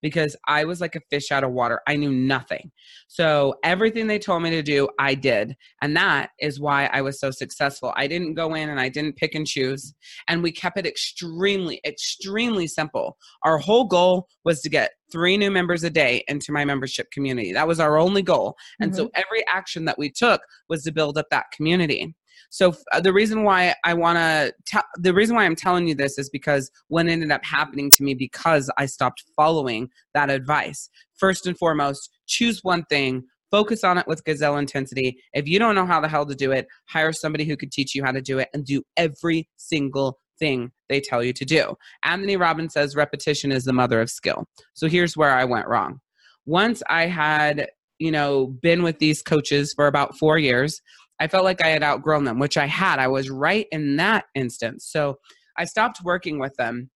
because 0.00 0.36
I 0.48 0.64
was 0.64 0.80
like 0.80 0.96
a 0.96 1.00
fish 1.10 1.30
out 1.30 1.44
of 1.44 1.52
water. 1.52 1.80
I 1.86 1.96
knew 1.96 2.12
nothing. 2.12 2.70
So 3.08 3.54
everything 3.64 4.06
they 4.06 4.18
told 4.18 4.42
me 4.42 4.50
to 4.50 4.62
do, 4.62 4.88
I 4.98 5.14
did. 5.14 5.56
And 5.80 5.96
that 5.96 6.30
is 6.40 6.60
why 6.60 6.86
I 6.92 7.02
was 7.02 7.20
so 7.20 7.30
successful. 7.30 7.92
I 7.96 8.06
didn't 8.06 8.34
go 8.34 8.54
in 8.54 8.68
and 8.68 8.80
I 8.80 8.88
didn't 8.88 9.16
pick 9.16 9.34
and 9.34 9.46
choose. 9.46 9.94
And 10.28 10.42
we 10.42 10.52
kept 10.52 10.78
it 10.78 10.86
extremely, 10.86 11.80
extremely 11.84 12.66
simple. 12.66 13.16
Our 13.44 13.58
whole 13.58 13.84
goal 13.84 14.28
was 14.44 14.60
to 14.62 14.68
get 14.68 14.92
three 15.10 15.36
new 15.36 15.50
members 15.50 15.84
a 15.84 15.90
day 15.90 16.24
into 16.28 16.52
my 16.52 16.64
membership 16.64 17.10
community. 17.10 17.52
That 17.52 17.68
was 17.68 17.80
our 17.80 17.98
only 17.98 18.22
goal. 18.22 18.56
And 18.80 18.92
mm-hmm. 18.92 19.02
so 19.02 19.10
every 19.14 19.46
action 19.46 19.84
that 19.84 19.98
we 19.98 20.10
took 20.10 20.40
was 20.68 20.82
to 20.84 20.92
build 20.92 21.18
up 21.18 21.26
that 21.30 21.50
community. 21.52 22.14
So 22.52 22.74
uh, 22.92 23.00
the 23.00 23.14
reason 23.14 23.44
why 23.44 23.74
I 23.82 23.94
want 23.94 24.18
to 24.18 24.52
tell 24.66 24.82
the 24.96 25.14
reason 25.14 25.34
why 25.34 25.46
I'm 25.46 25.56
telling 25.56 25.88
you 25.88 25.94
this 25.94 26.18
is 26.18 26.28
because 26.28 26.70
what 26.88 27.06
ended 27.06 27.30
up 27.30 27.42
happening 27.42 27.90
to 27.92 28.02
me 28.02 28.12
because 28.12 28.70
I 28.76 28.84
stopped 28.84 29.24
following 29.34 29.88
that 30.12 30.28
advice. 30.28 30.90
First 31.16 31.46
and 31.46 31.56
foremost, 31.56 32.10
choose 32.26 32.62
one 32.62 32.84
thing, 32.90 33.24
focus 33.50 33.84
on 33.84 33.96
it 33.96 34.06
with 34.06 34.22
gazelle 34.24 34.58
intensity. 34.58 35.16
If 35.32 35.48
you 35.48 35.58
don't 35.58 35.74
know 35.74 35.86
how 35.86 35.98
the 35.98 36.08
hell 36.08 36.26
to 36.26 36.34
do 36.34 36.52
it, 36.52 36.66
hire 36.84 37.14
somebody 37.14 37.46
who 37.46 37.56
could 37.56 37.72
teach 37.72 37.94
you 37.94 38.04
how 38.04 38.12
to 38.12 38.20
do 38.20 38.38
it 38.38 38.50
and 38.52 38.66
do 38.66 38.82
every 38.98 39.48
single 39.56 40.18
thing 40.38 40.72
they 40.90 41.00
tell 41.00 41.24
you 41.24 41.32
to 41.32 41.46
do. 41.46 41.74
Anthony 42.04 42.36
Robbins 42.36 42.74
says 42.74 42.94
repetition 42.94 43.50
is 43.50 43.64
the 43.64 43.72
mother 43.72 43.98
of 43.98 44.10
skill. 44.10 44.44
So 44.74 44.88
here's 44.88 45.16
where 45.16 45.30
I 45.30 45.46
went 45.46 45.68
wrong. 45.68 46.00
Once 46.44 46.82
I 46.90 47.06
had, 47.06 47.68
you 47.98 48.10
know, 48.10 48.48
been 48.60 48.82
with 48.82 48.98
these 48.98 49.22
coaches 49.22 49.72
for 49.72 49.86
about 49.86 50.18
4 50.18 50.36
years, 50.36 50.82
I 51.22 51.28
felt 51.28 51.44
like 51.44 51.62
I 51.62 51.68
had 51.68 51.84
outgrown 51.84 52.24
them, 52.24 52.40
which 52.40 52.56
I 52.56 52.66
had. 52.66 52.98
I 52.98 53.06
was 53.06 53.30
right 53.30 53.68
in 53.70 53.94
that 53.94 54.24
instance. 54.34 54.88
So 54.90 55.18
I 55.56 55.64
stopped 55.66 56.02
working 56.02 56.40
with 56.40 56.52
them. 56.56 56.90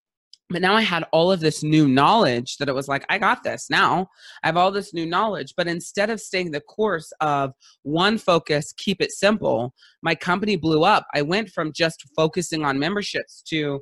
But 0.51 0.63
now 0.63 0.75
I 0.75 0.83
had 0.83 1.05
all 1.13 1.31
of 1.31 1.39
this 1.39 1.63
new 1.63 1.87
knowledge 1.87 2.57
that 2.57 2.69
it 2.69 2.75
was 2.75 2.89
like, 2.89 3.07
I 3.09 3.19
got 3.19 3.45
this 3.45 3.71
now. 3.71 4.09
I 4.43 4.49
have 4.49 4.57
all 4.57 4.73
this 4.73 4.93
new 4.93 5.07
knowledge. 5.07 5.55
But 5.57 5.69
instead 5.69 6.11
of 6.11 6.21
staying 6.21 6.51
the 6.51 6.61
course 6.61 7.13
of 7.21 7.53
one 7.85 8.19
focus, 8.19 8.73
keep 8.77 9.01
it 9.01 9.13
simple, 9.13 9.73
my 10.03 10.17
company 10.17 10.57
blew 10.57 10.83
up. 10.83 11.07
I 11.15 11.23
went 11.23 11.51
from 11.51 11.73
just 11.73 12.03
focusing 12.17 12.65
on 12.65 12.81
memberships 12.81 13.43
to 13.51 13.81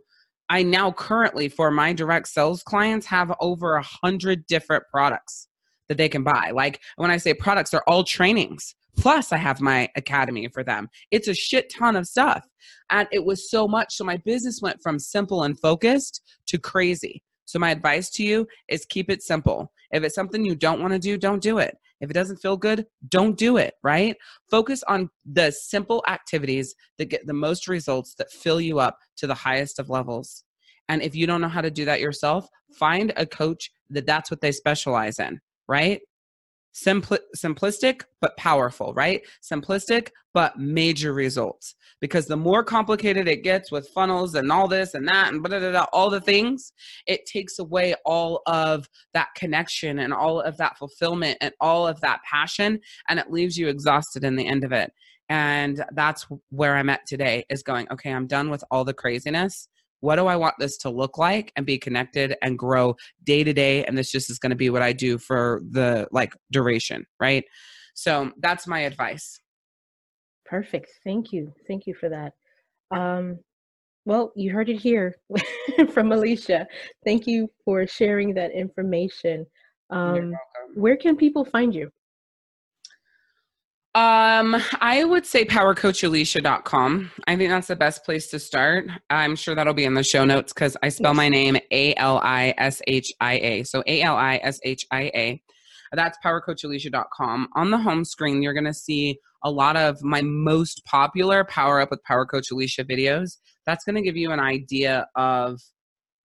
I 0.50 0.62
now 0.62 0.92
currently, 0.92 1.48
for 1.48 1.70
my 1.70 1.94
direct 1.94 2.28
sales 2.28 2.62
clients, 2.62 3.06
have 3.06 3.32
over 3.40 3.76
a 3.76 3.82
hundred 3.82 4.46
different 4.46 4.84
products 4.90 5.48
that 5.88 5.96
they 5.96 6.10
can 6.10 6.22
buy. 6.22 6.50
Like 6.54 6.82
when 6.96 7.10
I 7.10 7.16
say 7.16 7.32
products, 7.32 7.70
they're 7.70 7.88
all 7.88 8.04
trainings. 8.04 8.74
Plus, 8.96 9.32
I 9.32 9.36
have 9.36 9.60
my 9.60 9.88
academy 9.96 10.48
for 10.48 10.62
them. 10.62 10.88
It's 11.10 11.28
a 11.28 11.34
shit 11.34 11.72
ton 11.72 11.96
of 11.96 12.06
stuff. 12.06 12.46
And 12.90 13.08
it 13.12 13.24
was 13.24 13.50
so 13.50 13.66
much. 13.66 13.94
So 13.94 14.04
my 14.04 14.16
business 14.18 14.60
went 14.62 14.80
from 14.82 14.98
simple 14.98 15.42
and 15.42 15.58
focused 15.58 16.22
to 16.46 16.58
crazy. 16.58 17.22
So 17.44 17.58
my 17.58 17.70
advice 17.70 18.10
to 18.10 18.24
you 18.24 18.46
is 18.68 18.86
keep 18.86 19.10
it 19.10 19.22
simple. 19.22 19.72
If 19.90 20.02
it's 20.02 20.14
something 20.14 20.44
you 20.44 20.54
don't 20.54 20.80
want 20.80 20.92
to 20.92 20.98
do, 20.98 21.16
don't 21.18 21.42
do 21.42 21.58
it. 21.58 21.76
If 22.00 22.10
it 22.10 22.14
doesn't 22.14 22.38
feel 22.38 22.56
good, 22.56 22.86
don't 23.08 23.38
do 23.38 23.56
it, 23.56 23.74
right? 23.82 24.16
Focus 24.50 24.82
on 24.88 25.10
the 25.24 25.50
simple 25.50 26.04
activities 26.08 26.74
that 26.98 27.06
get 27.06 27.26
the 27.26 27.32
most 27.32 27.68
results 27.68 28.14
that 28.16 28.30
fill 28.30 28.60
you 28.60 28.78
up 28.78 28.98
to 29.16 29.26
the 29.26 29.34
highest 29.34 29.78
of 29.78 29.90
levels. 29.90 30.44
And 30.88 31.02
if 31.02 31.14
you 31.14 31.26
don't 31.26 31.40
know 31.40 31.48
how 31.48 31.60
to 31.60 31.70
do 31.70 31.84
that 31.86 32.00
yourself, 32.00 32.48
find 32.72 33.12
a 33.16 33.24
coach 33.24 33.70
that 33.90 34.06
that's 34.06 34.30
what 34.30 34.40
they 34.40 34.52
specialize 34.52 35.18
in, 35.18 35.40
right? 35.68 36.00
Simpli- 36.74 37.18
simplistic 37.36 38.02
but 38.20 38.36
powerful, 38.36 38.92
right? 38.94 39.22
Simplistic 39.42 40.08
but 40.32 40.58
major 40.58 41.12
results. 41.12 41.76
Because 42.00 42.26
the 42.26 42.36
more 42.36 42.64
complicated 42.64 43.28
it 43.28 43.44
gets 43.44 43.70
with 43.70 43.88
funnels 43.94 44.34
and 44.34 44.50
all 44.50 44.66
this 44.66 44.94
and 44.94 45.06
that 45.06 45.32
and 45.32 45.42
blah, 45.42 45.58
blah, 45.58 45.70
blah, 45.70 45.86
all 45.92 46.10
the 46.10 46.20
things, 46.20 46.72
it 47.06 47.24
takes 47.26 47.58
away 47.58 47.94
all 48.04 48.42
of 48.46 48.88
that 49.12 49.28
connection 49.36 50.00
and 50.00 50.12
all 50.12 50.40
of 50.40 50.56
that 50.56 50.76
fulfillment 50.76 51.38
and 51.40 51.54
all 51.60 51.86
of 51.86 52.00
that 52.00 52.20
passion, 52.28 52.80
and 53.08 53.18
it 53.18 53.30
leaves 53.30 53.56
you 53.56 53.68
exhausted 53.68 54.24
in 54.24 54.34
the 54.34 54.46
end 54.46 54.64
of 54.64 54.72
it. 54.72 54.92
And 55.28 55.84
that's 55.92 56.26
where 56.50 56.76
I'm 56.76 56.90
at 56.90 57.06
today 57.06 57.44
is 57.48 57.62
going, 57.62 57.86
okay, 57.92 58.12
I'm 58.12 58.26
done 58.26 58.50
with 58.50 58.64
all 58.70 58.84
the 58.84 58.92
craziness 58.92 59.68
what 60.04 60.16
do 60.16 60.26
I 60.26 60.36
want 60.36 60.56
this 60.58 60.76
to 60.78 60.90
look 60.90 61.16
like 61.16 61.50
and 61.56 61.64
be 61.64 61.78
connected 61.78 62.36
and 62.42 62.58
grow 62.58 62.94
day 63.24 63.42
to 63.42 63.54
day? 63.54 63.86
And 63.86 63.96
this 63.96 64.10
just 64.10 64.28
is 64.28 64.38
going 64.38 64.50
to 64.50 64.56
be 64.56 64.68
what 64.68 64.82
I 64.82 64.92
do 64.92 65.16
for 65.16 65.62
the 65.70 66.06
like 66.12 66.34
duration, 66.52 67.06
right? 67.18 67.42
So 67.94 68.30
that's 68.42 68.66
my 68.66 68.80
advice. 68.80 69.40
Perfect. 70.44 70.90
Thank 71.04 71.32
you. 71.32 71.54
Thank 71.66 71.86
you 71.86 71.94
for 71.94 72.10
that. 72.10 72.34
Um, 72.94 73.38
well, 74.04 74.30
you 74.36 74.52
heard 74.52 74.68
it 74.68 74.76
here 74.76 75.16
from 75.90 76.10
Alishia. 76.10 76.66
Thank 77.06 77.26
you 77.26 77.50
for 77.64 77.86
sharing 77.86 78.34
that 78.34 78.50
information. 78.50 79.46
Um, 79.88 80.34
where 80.74 80.98
can 80.98 81.16
people 81.16 81.46
find 81.46 81.74
you? 81.74 81.90
Um, 83.94 84.60
I 84.80 85.04
would 85.04 85.24
say 85.24 85.44
powercoachalishia.com. 85.44 87.12
I 87.28 87.36
think 87.36 87.50
that's 87.50 87.68
the 87.68 87.76
best 87.76 88.04
place 88.04 88.26
to 88.30 88.40
start. 88.40 88.88
I'm 89.08 89.36
sure 89.36 89.54
that'll 89.54 89.72
be 89.72 89.84
in 89.84 89.94
the 89.94 90.02
show 90.02 90.24
notes 90.24 90.52
because 90.52 90.76
I 90.82 90.88
spell 90.88 91.14
my 91.14 91.28
name 91.28 91.56
A 91.70 91.94
L 91.94 92.18
I 92.18 92.54
S 92.58 92.82
H 92.88 93.12
I 93.20 93.34
A. 93.34 93.62
So 93.62 93.84
A 93.86 94.02
L 94.02 94.16
I 94.16 94.40
S 94.42 94.58
H 94.64 94.84
I 94.90 95.02
A. 95.14 95.42
That's 95.92 96.18
powercoachalishia.com. 96.24 97.48
On 97.54 97.70
the 97.70 97.78
home 97.78 98.04
screen, 98.04 98.42
you're 98.42 98.52
going 98.52 98.64
to 98.64 98.74
see 98.74 99.16
a 99.44 99.50
lot 99.50 99.76
of 99.76 100.02
my 100.02 100.22
most 100.22 100.84
popular 100.84 101.44
Power 101.44 101.80
Up 101.80 101.92
with 101.92 102.02
Power 102.02 102.26
Coach 102.26 102.48
Alishia 102.52 102.84
videos. 102.84 103.36
That's 103.64 103.84
going 103.84 103.94
to 103.94 104.02
give 104.02 104.16
you 104.16 104.32
an 104.32 104.40
idea 104.40 105.06
of 105.14 105.60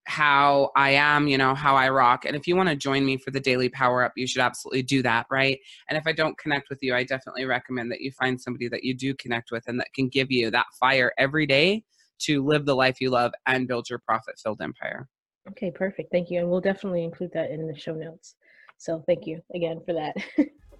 how 0.06 0.70
I 0.76 0.90
am, 0.90 1.28
you 1.28 1.38
know, 1.38 1.54
how 1.54 1.76
I 1.76 1.88
rock. 1.88 2.24
And 2.24 2.34
if 2.34 2.46
you 2.46 2.56
want 2.56 2.68
to 2.68 2.76
join 2.76 3.04
me 3.04 3.16
for 3.16 3.30
the 3.30 3.40
daily 3.40 3.68
power 3.68 4.02
up, 4.02 4.12
you 4.16 4.26
should 4.26 4.42
absolutely 4.42 4.82
do 4.82 5.02
that, 5.02 5.26
right? 5.30 5.58
And 5.88 5.96
if 5.96 6.06
I 6.06 6.12
don't 6.12 6.36
connect 6.38 6.68
with 6.70 6.78
you, 6.82 6.94
I 6.94 7.04
definitely 7.04 7.44
recommend 7.44 7.90
that 7.92 8.00
you 8.00 8.10
find 8.12 8.40
somebody 8.40 8.68
that 8.68 8.82
you 8.84 8.94
do 8.94 9.14
connect 9.14 9.50
with 9.50 9.64
and 9.66 9.78
that 9.78 9.92
can 9.94 10.08
give 10.08 10.30
you 10.30 10.50
that 10.50 10.66
fire 10.78 11.12
every 11.18 11.46
day 11.46 11.84
to 12.20 12.44
live 12.44 12.66
the 12.66 12.76
life 12.76 13.00
you 13.00 13.10
love 13.10 13.32
and 13.46 13.68
build 13.68 13.88
your 13.88 13.98
profit 13.98 14.38
filled 14.42 14.60
empire. 14.60 15.08
Okay, 15.50 15.70
perfect. 15.70 16.10
Thank 16.12 16.30
you. 16.30 16.40
And 16.40 16.50
we'll 16.50 16.60
definitely 16.60 17.04
include 17.04 17.32
that 17.34 17.50
in 17.50 17.66
the 17.66 17.78
show 17.78 17.94
notes. 17.94 18.34
So 18.78 19.02
thank 19.06 19.26
you 19.26 19.40
again 19.54 19.80
for 19.84 19.92
that. 19.94 20.16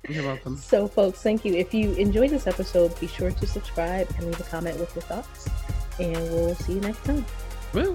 You're 0.09 0.24
welcome. 0.24 0.56
So, 0.62 0.88
folks, 0.88 1.22
thank 1.22 1.44
you. 1.44 1.54
If 1.54 1.74
you 1.74 1.92
enjoyed 1.92 2.30
this 2.30 2.46
episode, 2.46 2.98
be 3.00 3.06
sure 3.06 3.30
to 3.30 3.46
subscribe 3.46 4.09
and 4.16 4.26
leave 4.26 4.40
a 4.40 4.44
comment 4.44 4.78
with 4.78 4.94
your 4.94 5.02
thoughts. 5.02 5.48
And 5.98 6.16
we'll 6.33 6.54
see 6.54 6.74
you 6.74 6.80
next 6.80 7.04
time. 7.04 7.26
Woo! 7.74 7.94